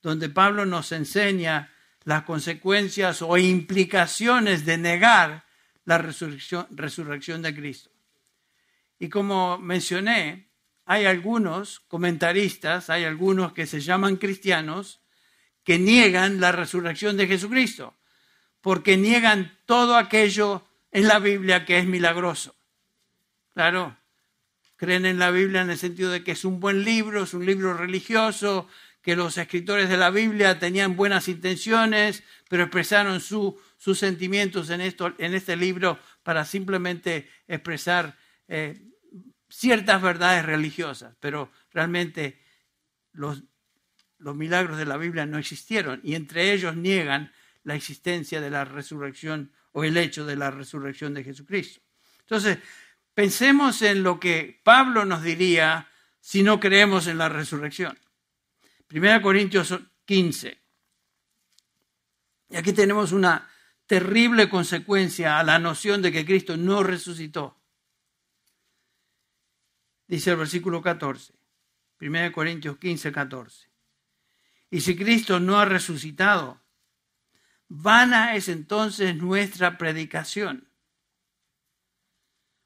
donde 0.00 0.30
Pablo 0.30 0.64
nos 0.64 0.92
enseña 0.92 1.74
las 2.04 2.22
consecuencias 2.22 3.20
o 3.20 3.36
implicaciones 3.36 4.64
de 4.64 4.78
negar 4.78 5.47
la 5.88 5.96
resurrección, 5.96 6.66
resurrección 6.70 7.40
de 7.40 7.54
Cristo. 7.54 7.90
Y 8.98 9.08
como 9.08 9.56
mencioné, 9.56 10.50
hay 10.84 11.06
algunos 11.06 11.80
comentaristas, 11.80 12.90
hay 12.90 13.04
algunos 13.04 13.54
que 13.54 13.66
se 13.66 13.80
llaman 13.80 14.16
cristianos, 14.16 15.00
que 15.64 15.78
niegan 15.78 16.40
la 16.40 16.52
resurrección 16.52 17.16
de 17.16 17.26
Jesucristo, 17.26 17.94
porque 18.60 18.98
niegan 18.98 19.56
todo 19.64 19.96
aquello 19.96 20.62
en 20.92 21.08
la 21.08 21.20
Biblia 21.20 21.64
que 21.64 21.78
es 21.78 21.86
milagroso. 21.86 22.54
Claro, 23.54 23.96
creen 24.76 25.06
en 25.06 25.18
la 25.18 25.30
Biblia 25.30 25.62
en 25.62 25.70
el 25.70 25.78
sentido 25.78 26.10
de 26.10 26.22
que 26.22 26.32
es 26.32 26.44
un 26.44 26.60
buen 26.60 26.84
libro, 26.84 27.22
es 27.22 27.32
un 27.32 27.46
libro 27.46 27.72
religioso, 27.72 28.68
que 29.00 29.16
los 29.16 29.38
escritores 29.38 29.88
de 29.88 29.96
la 29.96 30.10
Biblia 30.10 30.58
tenían 30.58 30.96
buenas 30.96 31.28
intenciones, 31.28 32.24
pero 32.50 32.64
expresaron 32.64 33.22
sus 33.78 33.98
sentimientos 33.98 34.68
en, 34.70 34.82
esto, 34.82 35.14
en 35.16 35.32
este 35.34 35.56
libro 35.56 35.98
para 36.22 36.44
simplemente 36.44 37.30
expresar 37.46 38.18
eh, 38.48 38.82
ciertas 39.48 40.02
verdades 40.02 40.44
religiosas, 40.44 41.16
pero 41.20 41.50
realmente 41.72 42.42
los, 43.12 43.42
los 44.18 44.36
milagros 44.36 44.76
de 44.76 44.84
la 44.84 44.96
Biblia 44.96 45.24
no 45.24 45.38
existieron 45.38 46.00
y 46.02 46.16
entre 46.16 46.52
ellos 46.52 46.76
niegan 46.76 47.32
la 47.62 47.76
existencia 47.76 48.40
de 48.40 48.50
la 48.50 48.64
resurrección 48.64 49.52
o 49.72 49.84
el 49.84 49.96
hecho 49.96 50.26
de 50.26 50.36
la 50.36 50.50
resurrección 50.50 51.14
de 51.14 51.24
Jesucristo. 51.24 51.80
Entonces, 52.20 52.58
pensemos 53.14 53.80
en 53.82 54.02
lo 54.02 54.18
que 54.18 54.60
Pablo 54.62 55.04
nos 55.04 55.22
diría 55.22 55.88
si 56.20 56.42
no 56.42 56.58
creemos 56.58 57.06
en 57.06 57.18
la 57.18 57.28
resurrección. 57.28 57.96
1 58.92 59.22
Corintios 59.22 59.74
15. 60.04 60.58
Y 62.50 62.56
aquí 62.56 62.72
tenemos 62.72 63.12
una 63.12 63.48
terrible 63.88 64.48
consecuencia 64.48 65.40
a 65.40 65.42
la 65.42 65.58
noción 65.58 66.00
de 66.00 66.12
que 66.12 66.24
Cristo 66.24 66.56
no 66.56 66.84
resucitó 66.84 67.58
dice 70.08 70.30
el 70.30 70.38
versículo 70.38 70.82
14, 70.82 71.34
1 72.00 72.32
Corintios 72.32 72.78
15, 72.78 73.12
14. 73.12 73.68
Y 74.70 74.80
si 74.80 74.96
Cristo 74.96 75.38
no 75.38 75.58
ha 75.58 75.64
resucitado, 75.64 76.60
vana 77.68 78.34
es 78.34 78.48
entonces 78.48 79.14
nuestra 79.14 79.78
predicación. 79.78 80.72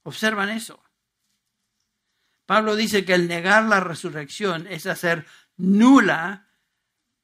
Observan 0.04 0.50
eso. 0.50 0.82
Pablo 2.46 2.74
dice 2.74 3.04
que 3.04 3.14
el 3.14 3.28
negar 3.28 3.64
la 3.64 3.80
resurrección 3.80 4.66
es 4.66 4.86
hacer 4.86 5.26
nula, 5.56 6.48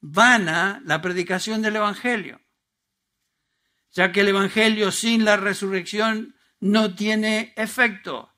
vana 0.00 0.80
la 0.84 1.00
predicación 1.00 1.60
del 1.60 1.76
Evangelio, 1.76 2.40
ya 3.98 4.12
que 4.12 4.20
el 4.20 4.28
Evangelio 4.28 4.92
sin 4.92 5.24
la 5.24 5.36
resurrección 5.36 6.36
no 6.60 6.94
tiene 6.94 7.52
efecto. 7.56 8.32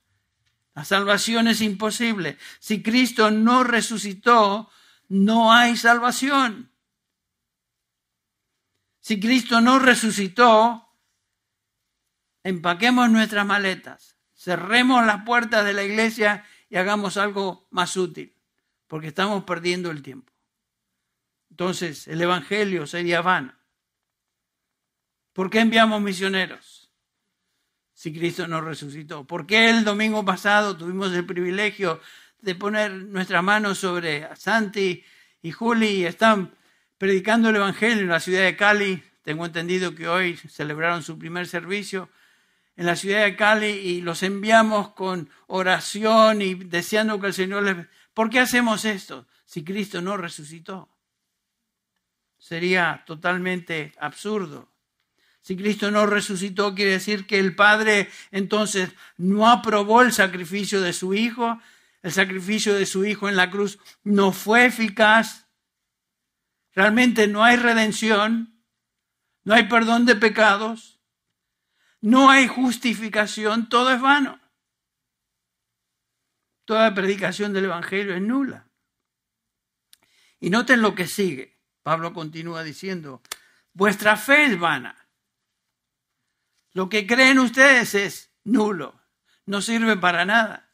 La 0.74 0.86
salvación 0.86 1.48
es 1.48 1.60
imposible. 1.60 2.38
Si 2.60 2.82
Cristo 2.82 3.30
no 3.30 3.62
resucitó, 3.62 4.70
no 5.08 5.52
hay 5.52 5.76
salvación. 5.76 6.72
Si 9.00 9.20
Cristo 9.20 9.60
no 9.60 9.78
resucitó, 9.78 10.96
empaquemos 12.42 13.10
nuestras 13.10 13.44
maletas, 13.44 14.16
cerremos 14.34 15.04
las 15.04 15.24
puertas 15.24 15.62
de 15.66 15.74
la 15.74 15.82
iglesia 15.82 16.42
y 16.70 16.76
hagamos 16.76 17.18
algo 17.18 17.68
más 17.70 17.98
útil, 17.98 18.34
porque 18.86 19.08
estamos 19.08 19.44
perdiendo 19.44 19.90
el 19.90 20.00
tiempo. 20.00 20.32
Entonces, 21.50 22.08
el 22.08 22.22
Evangelio 22.22 22.86
sería 22.86 23.20
vano. 23.20 23.59
¿Por 25.40 25.48
qué 25.48 25.60
enviamos 25.60 26.02
misioneros? 26.02 26.90
si 27.94 28.12
Cristo 28.12 28.46
no 28.46 28.60
resucitó? 28.60 29.26
¿Por 29.26 29.46
qué 29.46 29.70
el 29.70 29.84
domingo 29.84 30.22
pasado 30.22 30.76
tuvimos 30.76 31.14
el 31.14 31.24
privilegio 31.24 31.98
de 32.40 32.54
poner 32.54 32.92
nuestras 32.92 33.42
manos 33.42 33.78
sobre 33.78 34.28
Santi 34.36 35.02
y 35.40 35.50
Juli 35.50 35.86
y 35.86 36.04
están 36.04 36.54
predicando 36.98 37.48
el 37.48 37.56
Evangelio 37.56 38.02
en 38.02 38.10
la 38.10 38.20
ciudad 38.20 38.42
de 38.42 38.54
Cali? 38.54 39.02
Tengo 39.22 39.46
entendido 39.46 39.94
que 39.94 40.08
hoy 40.08 40.36
celebraron 40.36 41.02
su 41.02 41.18
primer 41.18 41.46
servicio 41.46 42.10
en 42.76 42.84
la 42.84 42.94
ciudad 42.94 43.24
de 43.24 43.34
Cali 43.34 43.70
y 43.70 44.02
los 44.02 44.22
enviamos 44.22 44.90
con 44.90 45.30
oración 45.46 46.42
y 46.42 46.52
deseando 46.52 47.18
que 47.18 47.28
el 47.28 47.32
Señor 47.32 47.62
les... 47.62 47.86
¿Por 48.12 48.28
qué 48.28 48.40
hacemos 48.40 48.84
esto 48.84 49.26
si 49.46 49.64
Cristo 49.64 50.02
no 50.02 50.18
resucitó? 50.18 50.90
Sería 52.36 53.04
totalmente 53.06 53.94
absurdo. 53.98 54.70
Si 55.40 55.56
Cristo 55.56 55.90
no 55.90 56.06
resucitó, 56.06 56.74
quiere 56.74 56.92
decir 56.92 57.26
que 57.26 57.38
el 57.38 57.54
Padre 57.54 58.10
entonces 58.30 58.90
no 59.16 59.48
aprobó 59.48 60.02
el 60.02 60.12
sacrificio 60.12 60.80
de 60.80 60.92
su 60.92 61.14
Hijo. 61.14 61.60
El 62.02 62.12
sacrificio 62.12 62.74
de 62.74 62.86
su 62.86 63.04
Hijo 63.04 63.28
en 63.28 63.36
la 63.36 63.50
cruz 63.50 63.78
no 64.04 64.32
fue 64.32 64.66
eficaz. 64.66 65.46
Realmente 66.72 67.26
no 67.26 67.42
hay 67.42 67.56
redención, 67.56 68.62
no 69.44 69.54
hay 69.54 69.64
perdón 69.68 70.06
de 70.06 70.14
pecados, 70.14 71.00
no 72.00 72.30
hay 72.30 72.46
justificación, 72.46 73.68
todo 73.68 73.92
es 73.92 74.00
vano. 74.00 74.40
Toda 76.64 76.94
predicación 76.94 77.52
del 77.52 77.64
Evangelio 77.64 78.14
es 78.14 78.22
nula. 78.22 78.68
Y 80.38 80.50
noten 80.50 80.80
lo 80.80 80.94
que 80.94 81.08
sigue. 81.08 81.58
Pablo 81.82 82.12
continúa 82.12 82.62
diciendo, 82.62 83.22
vuestra 83.72 84.16
fe 84.16 84.44
es 84.44 84.58
vana. 84.58 84.99
Lo 86.72 86.88
que 86.88 87.06
creen 87.06 87.38
ustedes 87.38 87.94
es 87.94 88.32
nulo, 88.44 89.00
no 89.46 89.60
sirve 89.60 89.96
para 89.96 90.24
nada. 90.24 90.70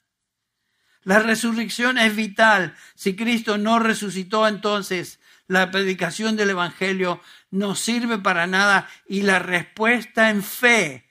La 1.03 1.21
resurrección 1.21 1.99
es 1.99 2.17
vital. 2.17 2.75
Si 2.95 3.15
Cristo 3.15 3.59
no 3.59 3.79
resucitó, 3.79 4.49
entonces 4.49 5.21
la 5.47 5.71
predicación 5.71 6.37
del 6.37 6.51
Evangelio 6.51 7.21
no 7.51 7.75
sirve 7.77 8.19
para 8.19 8.47
nada 8.47 8.89
y 9.07 9.23
la 9.23 9.39
respuesta 9.39 10.31
en 10.31 10.43
fe 10.43 11.09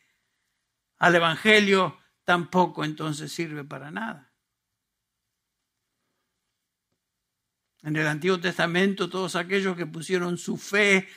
al 0.98 1.16
Evangelio 1.16 1.98
tampoco 2.24 2.84
entonces 2.84 3.32
sirve 3.32 3.64
para 3.64 3.92
nada. 3.92 4.34
En 7.84 7.96
el 7.96 8.08
Antiguo 8.08 8.40
Testamento, 8.40 9.10
todos 9.10 9.36
aquellos 9.36 9.78
que 9.78 9.86
pusieron 9.86 10.38
su 10.38 10.58
fe 10.58 11.08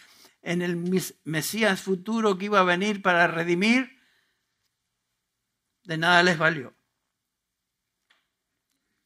en 0.42 0.62
el 0.62 0.76
Mesías 1.24 1.80
futuro 1.80 2.38
que 2.38 2.46
iba 2.46 2.60
a 2.60 2.64
venir 2.64 3.02
para 3.02 3.26
redimir, 3.26 3.98
de 5.84 5.98
nada 5.98 6.22
les 6.22 6.38
valió. 6.38 6.74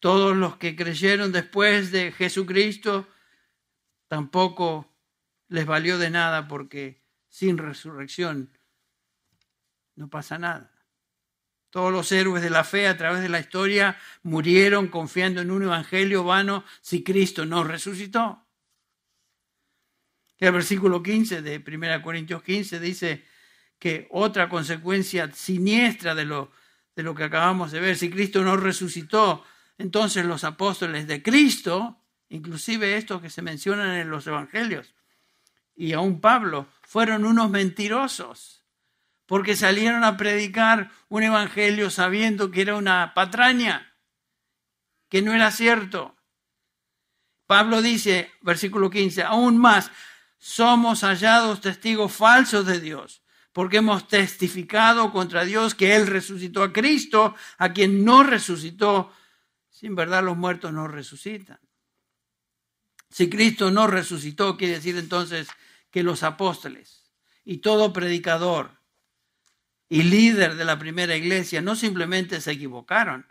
Todos 0.00 0.36
los 0.36 0.56
que 0.56 0.74
creyeron 0.74 1.30
después 1.30 1.92
de 1.92 2.10
Jesucristo 2.10 3.08
tampoco 4.08 4.92
les 5.48 5.64
valió 5.64 5.96
de 5.96 6.10
nada 6.10 6.48
porque 6.48 7.02
sin 7.28 7.56
resurrección 7.56 8.50
no 9.94 10.08
pasa 10.08 10.38
nada. 10.38 10.72
Todos 11.70 11.92
los 11.92 12.10
héroes 12.12 12.42
de 12.42 12.50
la 12.50 12.64
fe 12.64 12.88
a 12.88 12.96
través 12.96 13.22
de 13.22 13.28
la 13.28 13.40
historia 13.40 13.96
murieron 14.22 14.88
confiando 14.88 15.40
en 15.40 15.50
un 15.50 15.62
evangelio 15.62 16.24
vano 16.24 16.64
si 16.80 17.02
Cristo 17.02 17.46
no 17.46 17.64
resucitó. 17.64 18.41
El 20.42 20.50
versículo 20.50 21.04
15 21.04 21.40
de 21.40 21.62
1 21.64 22.02
Corintios 22.02 22.42
15 22.42 22.80
dice 22.80 23.24
que 23.78 24.08
otra 24.10 24.48
consecuencia 24.48 25.30
siniestra 25.32 26.16
de 26.16 26.24
lo, 26.24 26.50
de 26.96 27.04
lo 27.04 27.14
que 27.14 27.22
acabamos 27.22 27.70
de 27.70 27.78
ver, 27.78 27.96
si 27.96 28.10
Cristo 28.10 28.42
no 28.42 28.56
resucitó, 28.56 29.44
entonces 29.78 30.24
los 30.24 30.42
apóstoles 30.42 31.06
de 31.06 31.22
Cristo, 31.22 31.96
inclusive 32.28 32.96
estos 32.96 33.22
que 33.22 33.30
se 33.30 33.40
mencionan 33.40 33.94
en 33.94 34.10
los 34.10 34.26
evangelios, 34.26 34.96
y 35.76 35.92
aún 35.92 36.20
Pablo, 36.20 36.66
fueron 36.82 37.24
unos 37.24 37.48
mentirosos, 37.48 38.64
porque 39.26 39.54
salieron 39.54 40.02
a 40.02 40.16
predicar 40.16 40.90
un 41.08 41.22
evangelio 41.22 41.88
sabiendo 41.88 42.50
que 42.50 42.62
era 42.62 42.74
una 42.74 43.14
patraña, 43.14 43.94
que 45.08 45.22
no 45.22 45.34
era 45.34 45.52
cierto. 45.52 46.16
Pablo 47.46 47.80
dice, 47.80 48.32
versículo 48.40 48.90
15, 48.90 49.22
aún 49.22 49.56
más, 49.56 49.92
somos 50.42 51.02
hallados 51.04 51.60
testigos 51.60 52.12
falsos 52.12 52.66
de 52.66 52.80
Dios, 52.80 53.22
porque 53.52 53.76
hemos 53.76 54.08
testificado 54.08 55.12
contra 55.12 55.44
Dios 55.44 55.76
que 55.76 55.94
Él 55.94 56.08
resucitó 56.08 56.64
a 56.64 56.72
Cristo, 56.72 57.36
a 57.58 57.72
quien 57.72 58.04
no 58.04 58.24
resucitó. 58.24 59.12
Sin 59.70 59.94
verdad 59.94 60.24
los 60.24 60.36
muertos 60.36 60.72
no 60.72 60.88
resucitan. 60.88 61.60
Si 63.08 63.30
Cristo 63.30 63.70
no 63.70 63.86
resucitó, 63.86 64.56
quiere 64.56 64.74
decir 64.74 64.96
entonces 64.96 65.46
que 65.92 66.02
los 66.02 66.24
apóstoles 66.24 67.08
y 67.44 67.58
todo 67.58 67.92
predicador 67.92 68.80
y 69.88 70.02
líder 70.02 70.56
de 70.56 70.64
la 70.64 70.76
primera 70.76 71.14
iglesia 71.14 71.62
no 71.62 71.76
simplemente 71.76 72.40
se 72.40 72.50
equivocaron, 72.50 73.28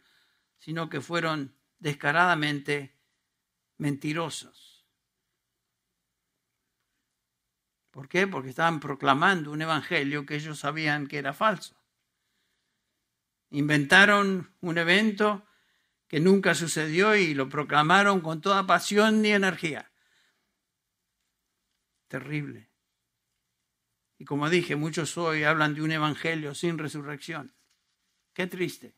sino 0.59 0.89
que 0.89 1.01
fueron 1.01 1.53
descaradamente 1.77 2.95
mentirosos. 3.77 4.60
¿Por 7.91 8.07
qué? 8.07 8.25
Porque 8.25 8.49
estaban 8.49 8.79
proclamando 8.79 9.51
un 9.51 9.61
evangelio 9.61 10.25
que 10.25 10.35
ellos 10.35 10.59
sabían 10.59 11.07
que 11.07 11.17
era 11.17 11.33
falso. 11.33 11.75
Inventaron 13.49 14.55
un 14.61 14.77
evento 14.77 15.45
que 16.07 16.21
nunca 16.21 16.55
sucedió 16.55 17.15
y 17.15 17.33
lo 17.33 17.49
proclamaron 17.49 18.21
con 18.21 18.39
toda 18.39 18.65
pasión 18.65 19.25
y 19.25 19.31
energía. 19.31 19.91
Terrible. 22.07 22.69
Y 24.17 24.25
como 24.25 24.49
dije, 24.49 24.75
muchos 24.75 25.17
hoy 25.17 25.43
hablan 25.43 25.73
de 25.73 25.81
un 25.81 25.91
evangelio 25.91 26.55
sin 26.55 26.77
resurrección. 26.77 27.53
Qué 28.33 28.47
triste. 28.47 28.95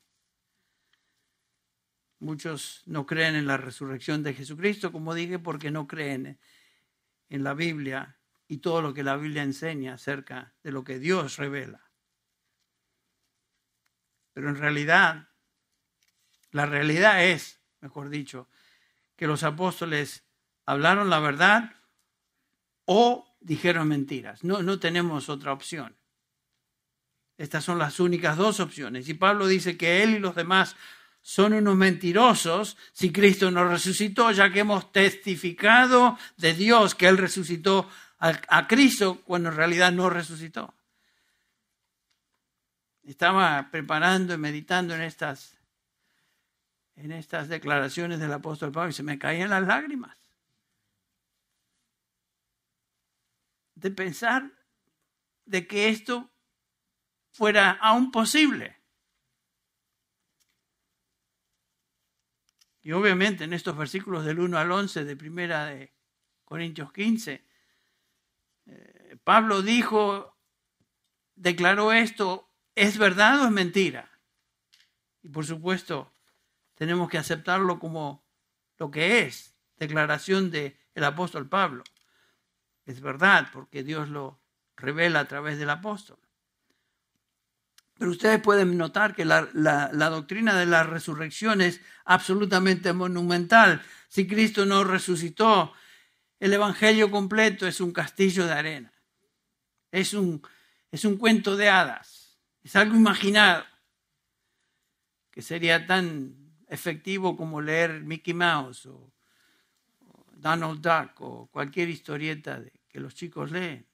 Muchos 2.20 2.84
no 2.86 3.06
creen 3.06 3.36
en 3.36 3.48
la 3.48 3.58
resurrección 3.58 4.22
de 4.22 4.34
Jesucristo, 4.34 4.92
como 4.92 5.14
dije, 5.14 5.40
porque 5.40 5.72
no 5.72 5.88
creen 5.88 6.40
en 7.30 7.44
la 7.44 7.54
Biblia 7.54 8.18
y 8.48 8.58
todo 8.58 8.82
lo 8.82 8.94
que 8.94 9.04
la 9.04 9.18
Biblia 9.18 9.44
enseña 9.44 9.94
acerca 9.94 10.54
de 10.64 10.72
lo 10.72 10.84
que 10.84 11.00
Dios 11.00 11.38
revela. 11.38 11.90
Pero 14.34 14.50
en 14.50 14.56
realidad, 14.56 15.30
la 16.52 16.66
realidad 16.66 17.24
es, 17.24 17.60
mejor 17.82 18.10
dicho, 18.10 18.48
que 19.16 19.28
los 19.28 19.44
apóstoles 19.44 20.24
hablaron 20.66 21.10
la 21.10 21.20
verdad 21.20 21.76
o 22.86 23.36
dijeron 23.40 23.88
mentiras. 23.88 24.44
No, 24.44 24.62
no 24.62 24.80
tenemos 24.80 25.30
otra 25.30 25.54
opción. 25.54 25.96
Estas 27.38 27.64
son 27.64 27.80
las 27.80 28.00
únicas 28.00 28.38
dos 28.38 28.60
opciones. 28.60 29.08
Y 29.10 29.14
Pablo 29.14 29.48
dice 29.48 29.78
que 29.78 30.04
él 30.04 30.16
y 30.16 30.20
los 30.20 30.36
demás 30.36 30.76
son 31.24 31.54
unos 31.54 31.76
mentirosos 31.78 32.78
si 32.92 33.12
Cristo 33.12 33.50
no 33.50 33.68
resucitó, 33.68 34.32
ya 34.32 34.52
que 34.52 34.60
hemos 34.60 34.92
testificado 34.92 36.18
de 36.36 36.54
Dios 36.54 36.96
que 36.96 37.08
Él 37.08 37.18
resucitó 37.18 37.90
a, 38.24 38.68
Cristo 38.68 39.22
cuando 39.26 39.50
en 39.50 39.56
realidad 39.56 39.92
no 39.92 40.10
resucitó. 40.10 40.74
Estaba 43.04 43.70
preparando 43.70 44.34
y 44.34 44.38
meditando 44.38 44.96
en 44.96 45.02
estas, 45.02 45.58
en 46.96 47.12
estas 47.12 47.50
declaraciones 47.50 48.20
del 48.20 48.32
apóstol 48.32 48.72
Pablo 48.72 48.92
y 48.92 48.94
se 48.94 49.04
me 49.04 49.20
caían 49.20 49.50
las 49.50 49.68
lágrimas. 49.68 50.16
De 53.76 53.92
pensar 53.92 54.50
de 55.44 55.68
que 55.68 55.90
esto 55.90 56.32
fuera 57.34 57.72
aún 57.72 58.10
posible. 58.10 58.78
Y 62.84 62.94
obviamente 62.94 63.44
en 63.44 63.52
estos 63.52 63.76
versículos 63.76 64.24
del 64.24 64.40
1 64.40 64.58
al 64.58 64.72
11 64.72 65.04
de 65.04 65.16
primera 65.18 65.66
de 65.66 65.94
Corintios 66.46 66.94
15, 66.94 67.53
eh, 68.66 69.18
Pablo 69.24 69.62
dijo, 69.62 70.38
declaró 71.36 71.92
esto, 71.92 72.50
¿es 72.76 72.98
verdad 72.98 73.42
o 73.42 73.46
es 73.46 73.52
mentira? 73.52 74.10
Y 75.22 75.30
por 75.30 75.46
supuesto, 75.46 76.12
tenemos 76.76 77.10
que 77.10 77.18
aceptarlo 77.18 77.80
como 77.80 78.26
lo 78.78 78.92
que 78.92 79.20
es, 79.20 79.56
declaración 79.78 80.52
del 80.52 80.78
el 80.96 81.04
apóstol 81.04 81.48
Pablo. 81.48 81.84
Es 82.86 83.02
verdad, 83.02 83.48
porque 83.54 83.84
Dios 83.84 84.10
lo 84.10 84.42
revela 84.76 85.22
a 85.22 85.28
través 85.28 85.58
del 85.58 85.70
apóstol. 85.70 86.20
Pero 87.98 88.12
ustedes 88.12 88.42
pueden 88.42 88.78
notar 88.78 89.16
que 89.16 89.24
la, 89.24 89.46
doctrina 90.10 90.56
de 90.56 90.66
la 90.66 90.84
resurrección 90.84 91.62
es 91.62 91.80
absolutamente 92.06 92.92
monumental. 92.92 93.82
Si 94.10 94.28
Cristo 94.28 94.66
no 94.66 94.84
resucitó, 94.84 95.74
el 96.44 96.52
Evangelio 96.52 97.10
completo 97.10 97.66
es 97.66 97.80
un 97.80 97.94
castillo 97.94 98.46
de 98.46 98.52
arena. 98.52 98.94
Es 99.90 100.14
un, 100.14 100.46
es 100.92 101.06
un 101.06 101.16
cuento 101.16 101.56
de 101.56 101.70
hadas. 101.70 102.38
Es 102.62 102.76
algo 102.76 102.98
imaginado 102.98 103.64
que 105.32 105.42
sería 105.42 105.88
tan 105.88 106.36
efectivo 106.68 107.38
como 107.38 107.62
leer 107.62 108.02
Mickey 108.02 108.34
Mouse 108.34 108.88
o, 108.88 109.14
Donald 110.34 110.82
Duck 110.82 111.22
o 111.22 111.48
cualquier 111.48 111.88
historieta 111.88 112.62
que 112.90 113.00
los 113.00 113.16
chicos 113.16 113.50
leen. 113.50 113.88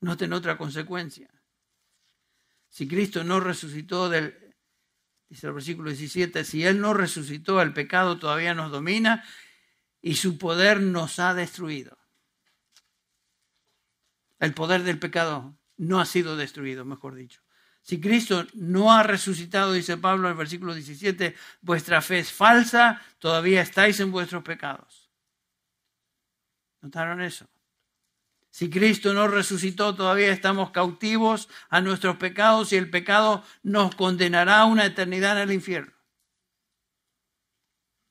Noten 0.00 0.34
otra 0.34 0.58
consecuencia. 0.58 1.30
Si 2.68 2.86
Cristo 2.86 3.24
no 3.24 3.40
resucitó 3.40 4.10
del, 4.10 4.54
dice 5.26 5.46
el 5.46 5.54
versículo 5.54 5.88
17, 5.88 6.44
si 6.44 6.66
Él 6.66 6.82
no 6.82 6.92
resucitó, 6.92 7.62
el 7.62 7.72
pecado 7.72 8.18
todavía 8.18 8.52
nos 8.52 8.70
domina 8.70 9.24
y 10.02 10.14
su 10.16 10.38
poder 10.38 10.80
nos 10.80 11.18
ha 11.18 11.34
destruido. 11.34 11.98
El 14.38 14.54
poder 14.54 14.82
del 14.82 14.98
pecado 14.98 15.54
no 15.76 16.00
ha 16.00 16.06
sido 16.06 16.36
destruido, 16.36 16.84
mejor 16.84 17.14
dicho. 17.14 17.42
Si 17.82 18.00
Cristo 18.00 18.46
no 18.54 18.92
ha 18.92 19.02
resucitado, 19.02 19.72
dice 19.72 19.96
Pablo 19.96 20.28
en 20.28 20.32
el 20.32 20.38
versículo 20.38 20.74
17, 20.74 21.34
vuestra 21.62 22.02
fe 22.02 22.18
es 22.18 22.32
falsa, 22.32 23.00
todavía 23.18 23.62
estáis 23.62 24.00
en 24.00 24.10
vuestros 24.12 24.42
pecados. 24.42 25.10
¿Notaron 26.82 27.20
eso? 27.20 27.48
Si 28.50 28.68
Cristo 28.68 29.14
no 29.14 29.28
resucitó, 29.28 29.94
todavía 29.94 30.32
estamos 30.32 30.70
cautivos 30.70 31.48
a 31.68 31.80
nuestros 31.80 32.16
pecados 32.16 32.72
y 32.72 32.76
el 32.76 32.90
pecado 32.90 33.44
nos 33.62 33.94
condenará 33.94 34.60
a 34.60 34.64
una 34.64 34.86
eternidad 34.86 35.36
en 35.36 35.48
el 35.48 35.54
infierno. 35.54 35.92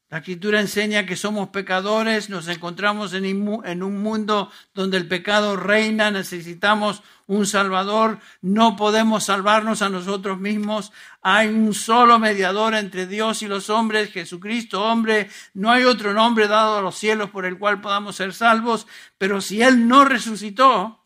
La 0.09 0.19
escritura 0.19 0.59
enseña 0.59 1.05
que 1.05 1.15
somos 1.15 1.49
pecadores, 1.49 2.31
nos 2.31 2.47
encontramos 2.47 3.13
en, 3.13 3.83
un 3.83 4.01
mundo 4.01 4.51
donde 4.73 4.97
el 4.97 5.07
pecado 5.07 5.55
reina, 5.55 6.09
necesitamos 6.09 7.03
un 7.27 7.45
Salvador, 7.45 8.17
no 8.41 8.75
podemos 8.75 9.25
salvarnos 9.25 9.83
a 9.83 9.89
nosotros 9.89 10.39
mismos, 10.39 10.91
hay 11.21 11.49
un 11.49 11.75
solo 11.75 12.17
mediador 12.17 12.73
entre 12.73 13.05
Dios 13.05 13.43
y 13.43 13.47
los 13.47 13.69
hombres, 13.69 14.11
Jesucristo 14.11 14.83
hombre, 14.83 15.29
no 15.53 15.69
hay 15.69 15.83
otro 15.83 16.11
nombre 16.11 16.47
dado 16.47 16.79
a 16.79 16.81
los 16.81 16.97
cielos 16.97 17.29
por 17.29 17.45
el 17.45 17.59
cual 17.59 17.79
podamos 17.79 18.15
ser 18.15 18.33
salvos, 18.33 18.87
pero 19.19 19.41
si 19.41 19.61
Él 19.61 19.87
no 19.87 20.05
resucitó, 20.05 21.05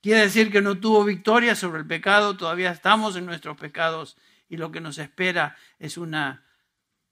quiere 0.00 0.22
decir 0.22 0.50
que 0.50 0.62
no 0.62 0.78
tuvo 0.78 1.04
victoria 1.04 1.54
sobre 1.54 1.80
el 1.80 1.86
pecado, 1.86 2.38
todavía 2.38 2.70
estamos 2.70 3.16
en 3.16 3.26
nuestros 3.26 3.58
pecados 3.58 4.16
y 4.48 4.56
lo 4.56 4.72
que 4.72 4.80
nos 4.80 4.96
espera 4.96 5.58
es 5.78 5.98
una 5.98 6.47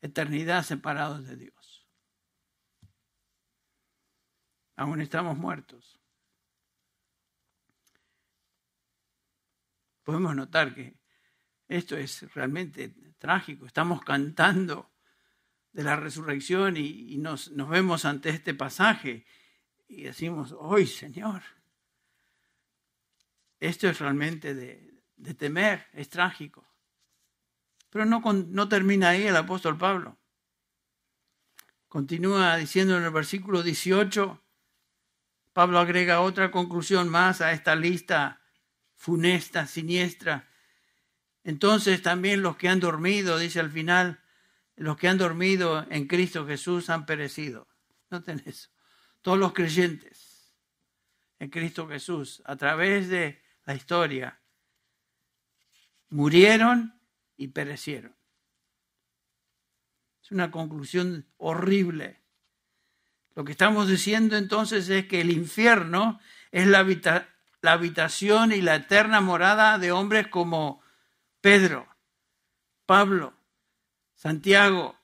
eternidad 0.06 0.64
separados 0.64 1.26
de 1.26 1.36
Dios. 1.36 1.86
Aún 4.76 5.00
estamos 5.00 5.36
muertos. 5.36 6.00
Podemos 10.02 10.36
notar 10.36 10.74
que 10.74 10.98
esto 11.68 11.96
es 11.96 12.32
realmente 12.34 12.94
trágico. 13.18 13.66
Estamos 13.66 14.02
cantando 14.02 14.92
de 15.72 15.82
la 15.82 15.96
resurrección 15.96 16.76
y, 16.76 17.16
nos, 17.18 17.54
vemos 17.68 18.04
ante 18.04 18.30
este 18.30 18.54
pasaje 18.54 19.26
y 19.88 20.02
decimos, 20.02 20.52
hoy 20.59 20.86
Señor, 20.86 21.42
esto 23.61 23.88
es 23.88 23.98
realmente 23.98 24.54
de 24.54 25.34
temer, 25.34 25.86
es 25.92 26.09
trágico. 26.09 26.76
Pero 27.97 28.05
no, 28.05 28.20
no 28.20 28.68
termina 28.68 29.09
ahí 29.09 29.26
el 29.26 29.36
apóstol 29.36 29.78
Pablo. 29.78 30.18
Continúa 31.88 32.55
diciendo 32.59 32.99
en 32.99 33.05
el 33.05 33.11
versículo 33.11 33.62
18, 33.62 34.38
Pablo 35.55 35.78
agrega 35.78 36.20
otra 36.20 36.51
conclusión 36.51 37.09
más 37.09 37.40
a 37.40 37.53
esta 37.53 37.74
lista 37.74 38.42
funesta, 38.97 39.66
siniestra. 39.66 40.47
Entonces 41.42 42.03
también 42.03 42.42
los 42.42 42.59
que 42.59 42.68
han 42.68 42.80
dormido, 42.80 43.38
dice 43.38 43.61
al 43.61 43.70
final, 43.70 44.20
los 44.74 44.99
que 44.99 45.09
han 45.09 45.16
dormido 45.16 45.86
en 45.88 46.07
Cristo 46.07 46.47
Jesús 46.47 46.90
han 46.90 47.07
perecido. 47.07 47.66
Noten 48.11 48.42
eso. 48.44 48.68
Todos 49.22 49.38
los 49.38 49.55
creyentes 49.55 50.55
en 51.38 51.49
Cristo 51.49 51.88
Jesús, 51.88 52.42
a 52.44 52.57
través 52.57 53.09
de 53.09 53.42
la 53.64 53.74
historia, 53.74 54.38
murieron 56.11 56.95
y 57.37 57.49
perecieron. 57.49 58.16
Es 60.22 60.32
una 60.32 60.51
conclusión 60.51 61.26
horrible. 61.37 62.20
Lo 63.34 63.45
que 63.45 63.53
estamos 63.53 63.89
diciendo 63.89 64.37
entonces 64.37 64.89
es 64.89 65.07
que 65.07 65.20
el 65.20 65.30
infierno 65.30 66.18
es 66.51 66.66
la, 66.66 66.84
la 67.61 67.72
habitación 67.72 68.53
y 68.53 68.61
la 68.61 68.76
eterna 68.76 69.20
morada 69.20 69.78
de 69.78 69.93
hombres 69.93 70.26
como 70.28 70.82
Pedro, 71.41 71.87
Pablo, 72.87 73.34
Santiago, 74.14 74.99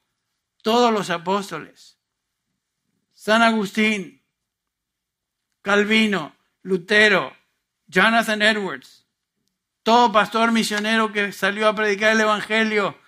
todos 0.63 0.93
los 0.93 1.11
apóstoles, 1.11 1.99
San 3.13 3.43
Agustín, 3.43 4.25
Calvino, 5.61 6.35
Lutero, 6.63 7.37
Jonathan 7.87 8.43
Edwards, 8.43 9.02
todo 9.83 10.13
pastor 10.13 10.53
misionero 10.53 11.13
que 11.13 11.33
salió 11.33 11.69
a 11.69 11.75
predicar 11.75 12.13
el 12.13 12.21
Evangelio 12.21 12.99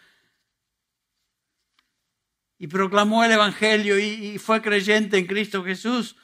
y 2.59 2.67
proclamó 2.67 3.25
el 3.25 3.33
Evangelio 3.33 3.99
y, 3.99 4.39
fue 4.39 4.61
creyente 4.63 5.19
en 5.19 5.27
Cristo 5.27 5.65
Jesús, 5.65 6.17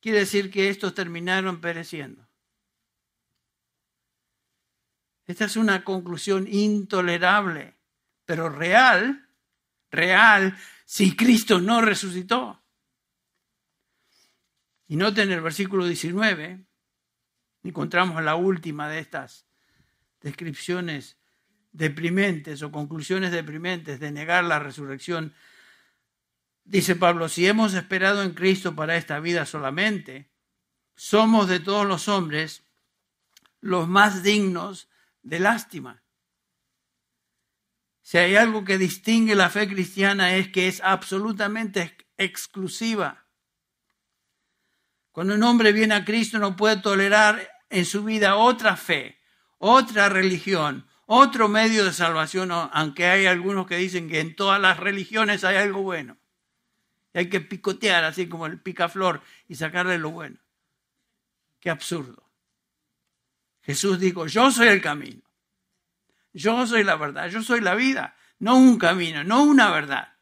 quiere 0.00 0.20
decir 0.20 0.50
que 0.50 0.68
estos 0.68 0.94
terminaron 0.94 1.60
pereciendo. 1.60 2.26
Esta 5.26 5.44
es 5.44 5.56
una 5.56 5.84
conclusión 5.84 6.46
intolerable, 6.48 7.76
pero 8.24 8.48
real, 8.48 9.28
real, 9.90 10.56
si 10.84 11.14
Cristo 11.14 11.60
no 11.60 11.80
resucitó. 11.80 12.62
Y 14.88 14.96
noten 14.96 15.30
el 15.30 15.40
versículo 15.40 15.86
19, 15.86 16.64
encontramos 17.62 18.22
la 18.24 18.34
última 18.34 18.88
de 18.88 18.98
estas 18.98 19.49
descripciones 20.20 21.16
deprimentes 21.72 22.62
o 22.62 22.72
conclusiones 22.72 23.30
deprimentes 23.30 24.00
de 24.00 24.10
negar 24.10 24.44
la 24.44 24.58
resurrección. 24.58 25.34
Dice 26.64 26.96
Pablo, 26.96 27.28
si 27.28 27.46
hemos 27.46 27.74
esperado 27.74 28.22
en 28.22 28.32
Cristo 28.32 28.74
para 28.74 28.96
esta 28.96 29.20
vida 29.20 29.46
solamente, 29.46 30.30
somos 30.94 31.48
de 31.48 31.60
todos 31.60 31.86
los 31.86 32.08
hombres 32.08 32.64
los 33.60 33.88
más 33.88 34.22
dignos 34.22 34.88
de 35.22 35.40
lástima. 35.40 36.02
Si 38.02 38.18
hay 38.18 38.34
algo 38.34 38.64
que 38.64 38.78
distingue 38.78 39.34
la 39.34 39.50
fe 39.50 39.68
cristiana 39.68 40.34
es 40.34 40.48
que 40.48 40.66
es 40.66 40.80
absolutamente 40.80 41.96
exclusiva. 42.16 43.26
Cuando 45.12 45.34
un 45.34 45.42
hombre 45.42 45.72
viene 45.72 45.94
a 45.94 46.04
Cristo 46.04 46.38
no 46.38 46.56
puede 46.56 46.78
tolerar 46.78 47.48
en 47.68 47.84
su 47.84 48.02
vida 48.02 48.36
otra 48.36 48.76
fe, 48.76 49.19
otra 49.62 50.08
religión, 50.08 50.86
otro 51.04 51.48
medio 51.48 51.84
de 51.84 51.92
salvación, 51.92 52.50
aunque 52.50 53.06
hay 53.06 53.26
algunos 53.26 53.66
que 53.66 53.76
dicen 53.76 54.08
que 54.08 54.20
en 54.20 54.34
todas 54.34 54.58
las 54.58 54.78
religiones 54.78 55.44
hay 55.44 55.58
algo 55.58 55.82
bueno. 55.82 56.16
Y 57.12 57.18
hay 57.18 57.28
que 57.28 57.40
picotear 57.40 58.04
así 58.04 58.26
como 58.26 58.46
el 58.46 58.58
picaflor 58.58 59.20
y 59.48 59.56
sacarle 59.56 59.98
lo 59.98 60.10
bueno. 60.12 60.38
Qué 61.60 61.68
absurdo. 61.68 62.24
Jesús 63.62 64.00
dijo, 64.00 64.26
yo 64.26 64.50
soy 64.50 64.68
el 64.68 64.80
camino. 64.80 65.22
Yo 66.32 66.66
soy 66.66 66.82
la 66.82 66.96
verdad, 66.96 67.28
yo 67.28 67.42
soy 67.42 67.60
la 67.60 67.74
vida. 67.74 68.16
No 68.38 68.56
un 68.56 68.78
camino, 68.78 69.24
no 69.24 69.42
una 69.42 69.70
verdad, 69.70 70.16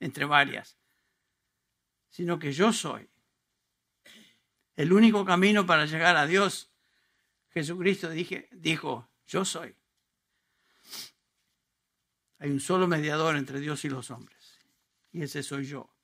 entre 0.00 0.24
varias, 0.24 0.76
sino 2.08 2.40
que 2.40 2.52
yo 2.52 2.72
soy 2.72 3.08
el 4.74 4.92
único 4.92 5.24
camino 5.24 5.66
para 5.66 5.86
llegar 5.86 6.16
a 6.16 6.26
Dios. 6.26 6.71
Jesucristo 7.52 8.08
dije, 8.08 8.48
dijo, 8.52 9.08
yo 9.26 9.44
soy. 9.44 9.74
Hay 12.38 12.50
un 12.50 12.60
solo 12.60 12.88
mediador 12.88 13.36
entre 13.36 13.60
Dios 13.60 13.84
y 13.84 13.88
los 13.88 14.10
hombres, 14.10 14.58
y 15.12 15.22
ese 15.22 15.42
soy 15.42 15.66
yo. 15.66 15.94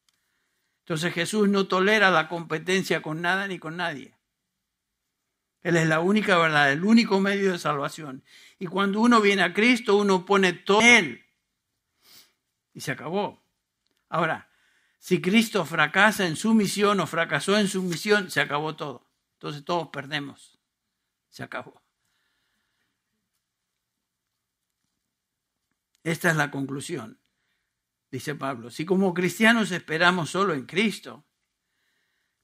Entonces 0.81 1.13
Jesús 1.13 1.49
no 1.49 1.67
tolera 1.67 2.11
la 2.11 2.29
competencia 2.29 3.03
con 3.03 3.21
nada 3.21 3.47
ni 3.49 3.59
con 3.59 3.77
nadie. 3.77 4.17
Él 5.63 5.77
es 5.77 5.89
la 5.89 6.01
única 6.01 6.39
verdad, 6.39 6.73
el 6.73 6.85
único 6.85 7.21
medio 7.21 7.53
de 7.53 7.59
salvación. 7.59 8.23
Y 8.59 8.67
cuando 8.67 9.01
uno 9.01 9.21
viene 9.21 9.43
a 9.43 9.53
Cristo, 9.53 9.97
uno 9.97 10.25
pone 10.25 10.53
todo 10.53 10.81
en 10.81 10.87
Él. 10.87 11.25
Y 12.73 12.81
se 12.81 12.93
acabó. 12.93 13.43
Ahora, 14.09 14.49
si 14.99 15.21
Cristo 15.21 15.65
fracasa 15.65 16.27
en 16.27 16.37
su 16.37 16.55
misión 16.55 17.01
o 17.01 17.07
fracasó 17.07 17.59
en 17.59 17.69
su 17.69 17.83
misión, 17.83 18.31
se 18.31 18.41
acabó 18.41 18.77
todo. 18.77 19.11
Entonces 19.35 19.65
todos 19.65 19.89
perdemos. 19.89 20.58
Se 21.29 21.43
acabó. 21.43 21.83
Esta 26.03 26.31
es 26.31 26.37
la 26.37 26.51
conclusión, 26.51 27.21
dice 28.11 28.35
Pablo. 28.35 28.71
Si 28.71 28.87
como 28.87 29.13
cristianos 29.13 29.71
esperamos 29.73 30.31
solo 30.31 30.55
en 30.55 30.65
Cristo, 30.65 31.27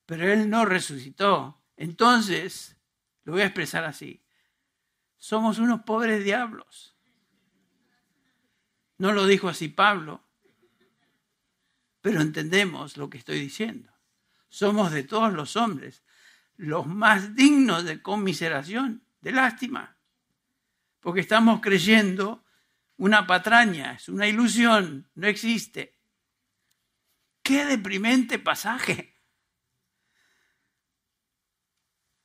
pero 0.06 0.30
Él 0.30 0.50
no 0.50 0.64
resucitó, 0.64 1.64
entonces, 1.76 2.76
lo 3.24 3.32
voy 3.32 3.42
a 3.42 3.46
expresar 3.46 3.84
así, 3.84 4.24
somos 5.16 5.58
unos 5.58 5.82
pobres 5.82 6.22
diablos. 6.24 6.94
No 8.98 9.12
lo 9.12 9.26
dijo 9.26 9.48
así 9.48 9.68
Pablo, 9.68 10.22
pero 12.00 12.20
entendemos 12.20 12.98
lo 12.98 13.08
que 13.08 13.18
estoy 13.18 13.40
diciendo. 13.40 13.90
Somos 14.50 14.92
de 14.92 15.04
todos 15.04 15.32
los 15.32 15.56
hombres 15.56 16.04
los 16.56 16.86
más 16.86 17.34
dignos 17.34 17.84
de 17.84 18.02
conmiseración, 18.02 19.04
de 19.20 19.32
lástima, 19.32 19.96
porque 21.00 21.20
estamos 21.20 21.60
creyendo 21.60 22.44
una 22.96 23.26
patraña, 23.26 23.94
es 23.94 24.08
una 24.08 24.26
ilusión, 24.26 25.10
no 25.14 25.26
existe. 25.26 25.98
Qué 27.42 27.64
deprimente 27.66 28.38
pasaje. 28.38 29.14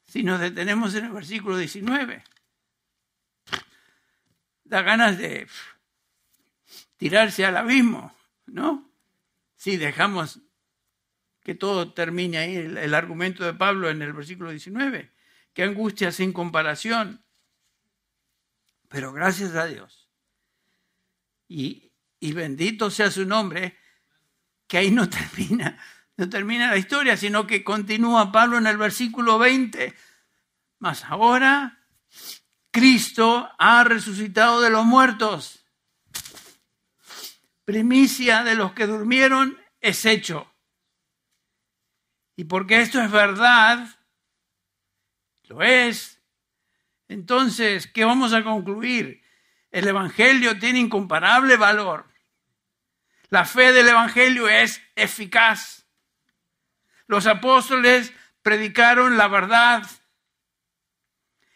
Si 0.05 0.23
nos 0.23 0.39
detenemos 0.39 0.95
en 0.95 1.05
el 1.05 1.11
versículo 1.11 1.57
19, 1.57 2.23
da 4.63 4.81
ganas 4.81 5.17
de 5.17 5.47
tirarse 6.97 7.45
al 7.45 7.57
abismo, 7.57 8.15
¿no? 8.45 8.91
Si 9.55 9.77
dejamos 9.77 10.39
que 11.43 11.55
todo 11.55 11.93
termine 11.93 12.37
ahí, 12.37 12.55
el, 12.55 12.93
argumento 12.93 13.43
de 13.43 13.53
Pablo 13.53 13.89
en 13.89 14.01
el 14.01 14.13
versículo 14.13 14.51
19, 14.51 15.11
qué 15.53 15.63
angustia 15.63 16.11
sin 16.11 16.33
comparación. 16.33 17.23
Pero 18.87 19.13
gracias 19.13 19.55
a 19.55 19.65
Dios. 19.65 20.09
Y, 21.47 21.91
y 22.19 22.33
bendito 22.33 22.91
sea 22.91 23.11
su 23.11 23.25
nombre, 23.25 23.77
que 24.67 24.77
ahí 24.77 24.91
no 24.91 25.09
termina, 25.09 25.77
no 26.17 26.29
termina 26.29 26.69
la 26.69 26.77
historia, 26.77 27.17
sino 27.17 27.47
que 27.47 27.63
continúa 27.63 28.31
Pablo 28.31 28.57
en 28.57 28.67
el 28.67 28.77
versículo 28.77 29.39
20. 29.39 29.93
Mas 30.79 31.03
ahora 31.05 31.79
Cristo 32.71 33.49
ha 33.57 33.83
resucitado 33.83 34.61
de 34.61 34.69
los 34.69 34.85
muertos 34.85 35.59
primicia 37.69 38.43
de 38.43 38.55
los 38.55 38.73
que 38.73 38.87
durmieron 38.87 39.55
es 39.79 40.03
hecho. 40.05 40.51
Y 42.39 42.45
porque 42.45 42.79
esto 42.79 43.01
es 43.01 43.11
verdad, 43.11 43.85
lo 45.49 45.61
es, 45.61 46.21
entonces, 47.09 47.85
¿qué 47.85 48.05
vamos 48.05 48.31
a 48.31 48.45
concluir? 48.45 49.21
El 49.71 49.89
Evangelio 49.89 50.57
tiene 50.57 50.79
incomparable 50.79 51.57
valor. 51.57 52.05
La 53.27 53.43
fe 53.43 53.73
del 53.73 53.89
Evangelio 53.89 54.47
es 54.47 54.81
eficaz. 54.95 55.85
Los 57.07 57.27
apóstoles 57.27 58.13
predicaron 58.41 59.17
la 59.17 59.27
verdad. 59.27 59.85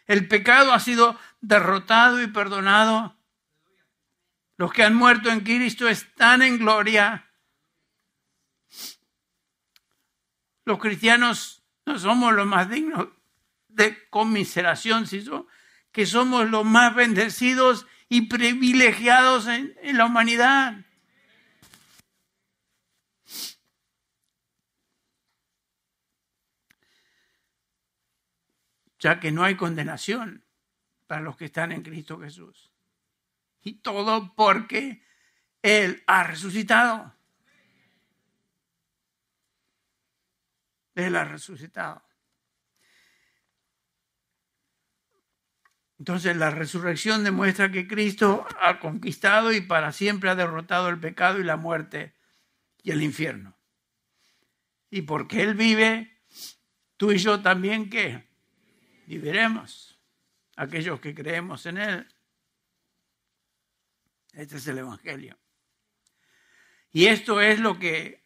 El 0.06 0.28
pecado 0.28 0.74
ha 0.74 0.80
sido 0.80 1.18
derrotado 1.40 2.22
y 2.22 2.26
perdonado 2.26 3.16
los 4.58 4.70
que 4.70 4.82
han 4.82 4.94
muerto 4.94 5.30
en 5.30 5.40
Cristo 5.40 5.88
están 5.88 6.42
en 6.42 6.58
gloria. 6.58 7.23
Los 10.64 10.78
cristianos 10.78 11.62
no 11.86 11.98
somos 11.98 12.32
los 12.32 12.46
más 12.46 12.70
dignos 12.70 13.08
de 13.68 14.08
conmiseración, 14.08 15.06
sino 15.06 15.46
que 15.92 16.06
somos 16.06 16.48
los 16.48 16.64
más 16.64 16.94
bendecidos 16.94 17.86
y 18.08 18.22
privilegiados 18.22 19.46
en, 19.46 19.76
en 19.82 19.98
la 19.98 20.06
humanidad. 20.06 20.84
Ya 28.98 29.20
que 29.20 29.30
no 29.30 29.44
hay 29.44 29.56
condenación 29.56 30.44
para 31.06 31.20
los 31.20 31.36
que 31.36 31.44
están 31.44 31.72
en 31.72 31.82
Cristo 31.82 32.18
Jesús. 32.18 32.70
Y 33.62 33.74
todo 33.74 34.34
porque 34.34 35.04
Él 35.62 36.02
ha 36.06 36.24
resucitado. 36.24 37.13
Él 40.94 41.16
ha 41.16 41.24
resucitado. 41.24 42.02
Entonces 45.98 46.36
la 46.36 46.50
resurrección 46.50 47.24
demuestra 47.24 47.70
que 47.70 47.86
Cristo 47.86 48.46
ha 48.60 48.80
conquistado 48.80 49.52
y 49.52 49.60
para 49.60 49.92
siempre 49.92 50.30
ha 50.30 50.34
derrotado 50.34 50.88
el 50.88 50.98
pecado 50.98 51.38
y 51.38 51.44
la 51.44 51.56
muerte 51.56 52.14
y 52.82 52.90
el 52.90 53.02
infierno. 53.02 53.56
Y 54.90 55.02
porque 55.02 55.42
Él 55.42 55.54
vive, 55.54 56.22
tú 56.96 57.12
y 57.12 57.18
yo 57.18 57.40
también 57.40 57.90
qué? 57.90 58.28
Viviremos. 59.06 59.98
Aquellos 60.56 61.00
que 61.00 61.14
creemos 61.14 61.66
en 61.66 61.78
Él. 61.78 62.14
Este 64.32 64.56
es 64.56 64.66
el 64.66 64.78
Evangelio. 64.78 65.38
Y 66.92 67.06
esto 67.06 67.40
es 67.40 67.58
lo 67.60 67.78
que 67.78 68.23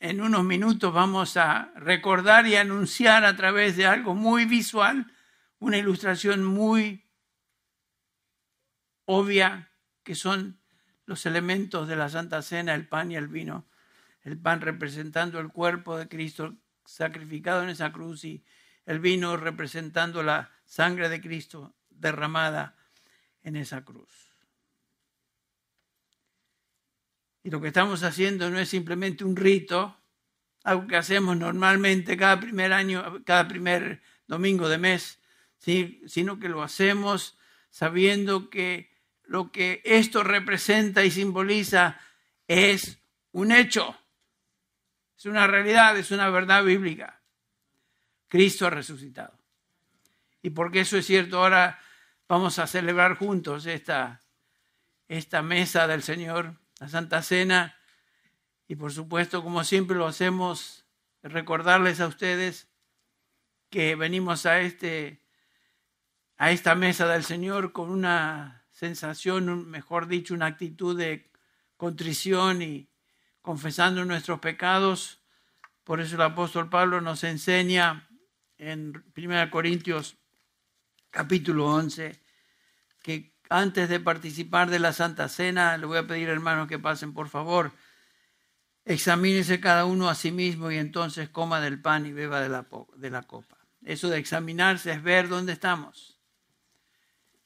en 0.00 0.20
unos 0.20 0.44
minutos 0.44 0.92
vamos 0.92 1.36
a 1.36 1.72
recordar 1.76 2.46
y 2.46 2.56
anunciar 2.56 3.24
a 3.24 3.36
través 3.36 3.76
de 3.76 3.86
algo 3.86 4.14
muy 4.14 4.44
visual, 4.44 5.12
una 5.58 5.78
ilustración 5.78 6.44
muy 6.44 7.08
obvia, 9.06 9.70
que 10.02 10.14
son 10.14 10.60
los 11.06 11.26
elementos 11.26 11.88
de 11.88 11.96
la 11.96 12.08
Santa 12.08 12.42
Cena, 12.42 12.74
el 12.74 12.88
pan 12.88 13.10
y 13.10 13.16
el 13.16 13.28
vino. 13.28 13.66
El 14.22 14.38
pan 14.38 14.62
representando 14.62 15.38
el 15.38 15.48
cuerpo 15.48 15.98
de 15.98 16.08
Cristo 16.08 16.56
sacrificado 16.86 17.62
en 17.62 17.68
esa 17.68 17.92
cruz 17.92 18.24
y 18.24 18.44
el 18.86 18.98
vino 18.98 19.36
representando 19.36 20.22
la 20.22 20.50
sangre 20.64 21.08
de 21.08 21.20
Cristo 21.20 21.74
derramada 21.90 22.76
en 23.42 23.56
esa 23.56 23.84
cruz. 23.84 24.23
Y 27.44 27.50
lo 27.50 27.60
que 27.60 27.68
estamos 27.68 28.02
haciendo 28.02 28.50
no 28.50 28.58
es 28.58 28.70
simplemente 28.70 29.22
un 29.22 29.36
rito, 29.36 29.96
algo 30.64 30.86
que 30.86 30.96
hacemos 30.96 31.36
normalmente 31.36 32.16
cada 32.16 32.40
primer 32.40 32.72
año, 32.72 33.22
cada 33.24 33.46
primer 33.46 34.02
domingo 34.26 34.68
de 34.68 34.78
mes, 34.78 35.20
sino 35.58 36.40
que 36.40 36.48
lo 36.48 36.62
hacemos 36.62 37.36
sabiendo 37.68 38.48
que 38.48 38.90
lo 39.24 39.52
que 39.52 39.82
esto 39.84 40.22
representa 40.22 41.04
y 41.04 41.10
simboliza 41.10 42.00
es 42.48 42.98
un 43.32 43.52
hecho, 43.52 43.94
es 45.16 45.26
una 45.26 45.46
realidad, 45.46 45.98
es 45.98 46.10
una 46.10 46.30
verdad 46.30 46.64
bíblica. 46.64 47.20
Cristo 48.28 48.66
ha 48.66 48.70
resucitado. 48.70 49.38
Y 50.40 50.50
porque 50.50 50.80
eso 50.80 50.96
es 50.96 51.06
cierto, 51.06 51.38
ahora 51.38 51.78
vamos 52.26 52.58
a 52.58 52.66
celebrar 52.66 53.16
juntos 53.16 53.66
esta, 53.66 54.22
esta 55.08 55.42
mesa 55.42 55.86
del 55.86 56.02
Señor, 56.02 56.56
la 56.80 56.88
Santa 56.88 57.22
Cena. 57.22 57.76
Y 58.66 58.76
por 58.76 58.92
supuesto, 58.92 59.42
como 59.42 59.64
siempre 59.64 59.96
lo 59.96 60.06
hacemos, 60.06 60.84
recordarles 61.22 62.00
a 62.00 62.06
ustedes 62.06 62.68
que 63.70 63.94
venimos 63.96 64.46
a, 64.46 64.60
este, 64.60 65.22
a 66.36 66.50
esta 66.50 66.74
mesa 66.74 67.06
del 67.08 67.24
Señor 67.24 67.72
con 67.72 67.90
una 67.90 68.66
sensación, 68.70 69.68
mejor 69.68 70.06
dicho, 70.06 70.34
una 70.34 70.46
actitud 70.46 70.96
de 70.96 71.30
contrición 71.76 72.62
y 72.62 72.88
confesando 73.42 74.04
nuestros 74.04 74.40
pecados. 74.40 75.20
Por 75.84 76.00
eso 76.00 76.16
el 76.16 76.22
apóstol 76.22 76.70
Pablo 76.70 77.00
nos 77.00 77.24
enseña 77.24 78.08
en 78.58 79.04
1 79.16 79.50
Corintios 79.50 80.16
capítulo 81.10 81.66
11 81.66 82.20
que 83.02 83.33
antes 83.48 83.88
de 83.88 84.00
participar 84.00 84.70
de 84.70 84.78
la 84.78 84.92
Santa 84.92 85.28
Cena, 85.28 85.76
le 85.76 85.86
voy 85.86 85.98
a 85.98 86.06
pedir 86.06 86.28
hermanos 86.28 86.68
que 86.68 86.78
pasen 86.78 87.12
por 87.12 87.28
favor, 87.28 87.72
examínese 88.84 89.60
cada 89.60 89.84
uno 89.84 90.08
a 90.08 90.14
sí 90.14 90.32
mismo 90.32 90.70
y 90.70 90.76
entonces 90.76 91.28
coma 91.28 91.60
del 91.60 91.80
pan 91.80 92.06
y 92.06 92.12
beba 92.12 92.40
de 92.40 92.48
la, 92.48 92.66
de 92.96 93.10
la 93.10 93.22
copa. 93.22 93.58
Eso 93.84 94.08
de 94.08 94.18
examinarse 94.18 94.92
es 94.92 95.02
ver 95.02 95.28
dónde 95.28 95.52
estamos 95.52 96.14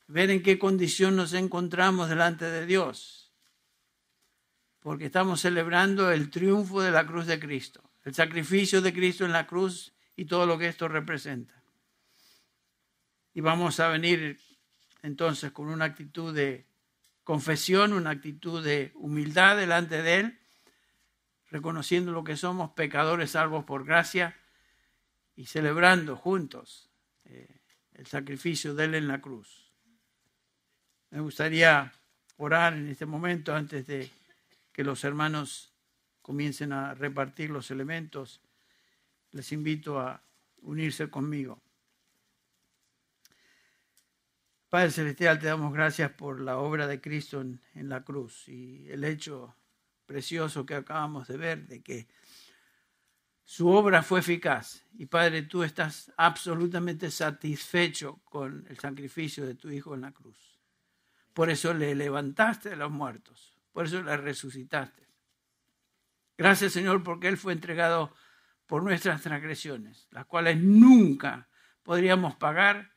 ver 0.09 0.31
en 0.31 0.43
qué 0.43 0.59
condición 0.59 1.15
nos 1.15 1.35
encontramos 1.35 2.09
delante 2.09 2.47
de 2.47 2.67
Dios. 2.67 3.31
Porque 4.81 5.07
estamos 5.07 5.43
celebrando 5.43 6.11
el 6.11 6.31
triunfo 6.31 6.81
de 6.81 6.91
la 6.91 7.07
cruz 7.07 7.27
de 7.27 7.39
Cristo, 7.39 7.91
el 8.05 8.15
sacrificio 8.15 8.81
de 8.81 8.93
Cristo 8.93 9.25
en 9.25 9.33
la 9.33 9.47
cruz 9.47 9.93
y 10.17 10.25
todo 10.25 10.47
lo 10.47 10.59
que 10.59 10.69
esto 10.69 10.89
representa. 10.89 11.63
Y 13.35 13.41
vamos 13.43 13.79
a 13.81 13.89
venir 13.89 14.41
entonces 15.03 15.53
con 15.53 15.69
una 15.69 15.85
actitud 15.87 16.35
de 16.35 16.67
confesión, 17.25 17.93
una 17.93 18.11
actitud 18.11 18.65
de 18.65 18.93
humildad 18.95 19.57
delante 19.57 20.03
de 20.03 20.21
Él, 20.21 20.39
reconociendo 21.51 22.13
lo 22.13 22.25
que 22.25 22.37
somos, 22.37 22.71
pecadores 22.71 23.33
salvos 23.33 23.65
por 23.65 23.85
gracia, 23.85 24.37
y 25.39 25.47
celebrando 25.47 26.17
juntos 26.17 26.91
eh, 27.27 27.61
el 27.95 28.07
sacrificio 28.07 28.75
de 28.75 28.87
Él 28.87 28.95
en 28.97 29.07
la 29.07 29.21
cruz. 29.21 29.71
Me 31.11 31.21
gustaría 31.21 31.93
orar 32.39 32.75
en 32.75 32.89
este 32.89 33.07
momento 33.07 33.55
antes 33.55 33.87
de 33.87 34.11
que 34.73 34.83
los 34.83 35.05
hermanos 35.05 35.73
comiencen 36.23 36.73
a 36.73 36.95
repartir 36.95 37.51
los 37.51 37.71
elementos. 37.71 38.41
Les 39.31 39.53
invito 39.53 40.01
a 40.01 40.23
unirse 40.63 41.09
conmigo. 41.09 41.63
Padre 44.69 44.91
Celestial, 44.91 45.39
te 45.39 45.47
damos 45.47 45.73
gracias 45.73 46.11
por 46.11 46.41
la 46.41 46.59
obra 46.59 46.87
de 46.87 47.01
Cristo 47.01 47.41
en, 47.41 47.89
la 47.89 48.05
cruz 48.05 48.49
y 48.49 48.87
el 48.91 49.03
hecho 49.05 49.57
precioso 50.05 50.67
que 50.67 50.75
acabamos 50.75 51.27
de 51.29 51.39
ver 51.39 51.67
de 51.67 51.83
que 51.83 52.07
su 53.45 53.69
obra 53.69 54.03
fue 54.03 54.21
eficaz. 54.21 54.85
Y 54.93 55.07
Padre, 55.07 55.43
tú 55.43 55.63
estás 55.63 56.13
absolutamente 56.19 57.11
satisfecho 57.11 58.21
con 58.25 58.67
el 58.69 58.79
sacrificio 58.79 59.47
de 59.47 59.55
tu 59.55 59.71
Hijo 59.71 59.95
en 59.95 60.03
la 60.03 60.13
cruz. 60.13 60.61
Por 61.33 61.49
eso 61.49 61.73
le 61.73 61.95
levantaste 61.95 62.69
de 62.69 62.77
los 62.77 62.91
muertos. 62.91 63.59
Por 63.73 63.87
eso 63.87 64.03
le 64.03 64.19
resucitaste. 64.19 65.09
Gracias 66.37 66.73
Señor 66.73 67.03
porque 67.03 67.29
Él 67.29 67.39
fue 67.39 67.55
entregado 67.55 68.15
por 68.67 68.83
nuestras 68.83 69.23
transgresiones, 69.23 70.09
las 70.11 70.27
cuales 70.27 70.61
nunca 70.61 71.49
podríamos 71.83 72.37
pagar. 72.37 72.93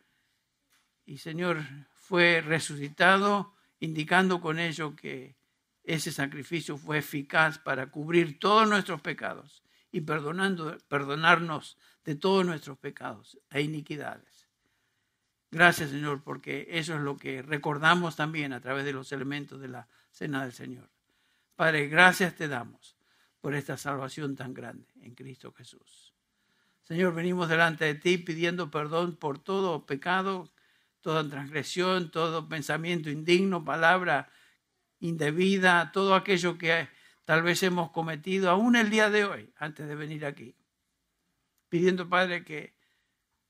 Y 1.12 1.18
Señor 1.18 1.60
fue 1.94 2.40
resucitado, 2.40 3.54
indicando 3.82 4.40
con 4.40 4.60
ello 4.60 4.96
que 4.96 5.36
ese 5.84 6.10
sacrificio 6.10 6.78
fue 6.78 7.00
eficaz 7.00 7.60
para 7.60 7.88
cubrir 7.88 8.40
todos 8.40 8.66
nuestros 8.70 9.02
pecados 9.02 9.62
y 9.92 10.00
perdonando, 10.00 10.78
perdonarnos 10.88 11.78
de 12.06 12.16
todos 12.16 12.46
nuestros 12.46 12.78
pecados 12.78 13.38
e 13.50 13.62
iniquidades. 13.62 14.48
Gracias, 15.52 15.90
Señor, 15.90 16.24
porque 16.24 16.66
eso 16.70 16.96
es 16.96 17.02
lo 17.02 17.18
que 17.18 17.42
recordamos 17.42 18.16
también 18.16 18.54
a 18.54 18.62
través 18.62 18.86
de 18.86 18.94
los 18.94 19.12
elementos 19.12 19.60
de 19.60 19.68
la 19.68 19.90
cena 20.12 20.44
del 20.44 20.54
Señor. 20.54 20.90
Padre, 21.58 21.90
gracias 21.90 22.36
te 22.38 22.48
damos 22.48 22.96
por 23.42 23.54
esta 23.54 23.76
salvación 23.76 24.38
tan 24.38 24.54
grande 24.54 24.88
en 25.02 25.14
Cristo 25.14 25.52
Jesús. 25.52 26.14
Señor, 26.84 27.14
venimos 27.14 27.50
delante 27.50 27.84
de 27.84 27.96
ti 27.96 28.18
pidiendo 28.18 28.72
perdón 28.72 29.18
por 29.18 29.40
todo 29.40 29.86
pecado, 29.86 30.50
toda 31.02 31.28
transgresión, 31.28 32.12
todo 32.12 32.48
pensamiento 32.48 33.10
indigno, 33.10 33.66
palabra 33.66 34.32
indebida, 35.00 35.92
todo 35.92 36.16
aquello 36.16 36.58
que 36.58 36.88
tal 37.26 37.42
vez 37.42 37.64
hemos 37.64 37.92
cometido 37.92 38.50
aún 38.50 38.76
el 38.76 38.90
día 38.90 39.10
de 39.10 39.26
hoy, 39.26 39.54
antes 39.58 39.88
de 39.88 39.96
venir 39.96 40.26
aquí. 40.26 40.56
Pidiendo, 41.70 42.08
Padre, 42.08 42.44
que 42.44 42.76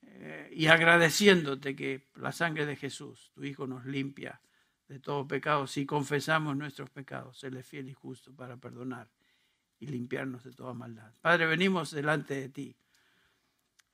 eh, 0.04 0.49
y 0.54 0.68
agradeciéndote 0.68 1.76
que 1.76 2.10
la 2.16 2.32
sangre 2.32 2.66
de 2.66 2.76
Jesús, 2.76 3.32
tu 3.34 3.43
Hijo, 3.43 3.68
nos 3.68 3.86
limpia 3.86 4.41
de 4.88 4.99
todo 4.99 5.28
pecado. 5.28 5.68
Si 5.68 5.86
confesamos 5.86 6.56
nuestros 6.58 6.89
pecados, 6.89 7.43
Él 7.43 7.58
es 7.58 7.66
fiel 7.66 7.89
y 7.89 7.93
justo 7.93 8.36
para 8.36 8.58
perdonar 8.58 9.10
y 9.80 9.88
limpiarnos 9.88 10.43
de 10.43 10.52
toda 10.52 10.74
maldad. 10.74 11.14
Padre, 11.22 11.47
venimos 11.47 11.91
delante 11.91 12.36
de 12.36 12.49
ti, 12.49 12.76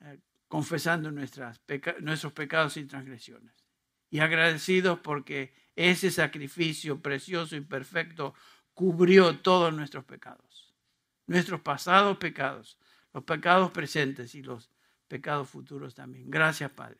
eh, 0.02 0.20
confesando 0.48 1.12
nuestras 1.12 1.62
nuestros 2.00 2.34
pecados 2.34 2.78
y 2.78 2.86
transgresiones. 2.86 3.54
Y 4.10 4.20
agradecidos 4.20 5.00
porque 5.00 5.54
ese 5.76 6.12
sacrificio 6.12 7.02
precioso 7.02 7.56
y 7.56 7.62
perfecto 7.62 8.34
cubrió 8.74 9.40
todos 9.40 9.74
nuestros 9.74 10.06
pecados, 10.06 10.74
nuestros 11.26 11.62
pasados 11.62 12.18
pecados, 12.18 12.80
los 13.14 13.24
pecados 13.24 13.72
presentes 13.72 14.36
y 14.36 14.44
los 14.44 14.72
pecados 15.08 15.50
futuros 15.50 15.96
también. 15.96 16.30
Gracias, 16.30 16.72
Padre. 16.72 17.00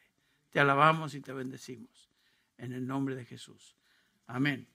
Te 0.50 0.60
alabamos 0.60 1.14
y 1.14 1.22
te 1.22 1.34
bendecimos. 1.34 2.10
En 2.58 2.74
el 2.74 2.88
nombre 2.88 3.16
de 3.16 3.26
Jesús. 3.26 3.76
Amén. 4.26 4.68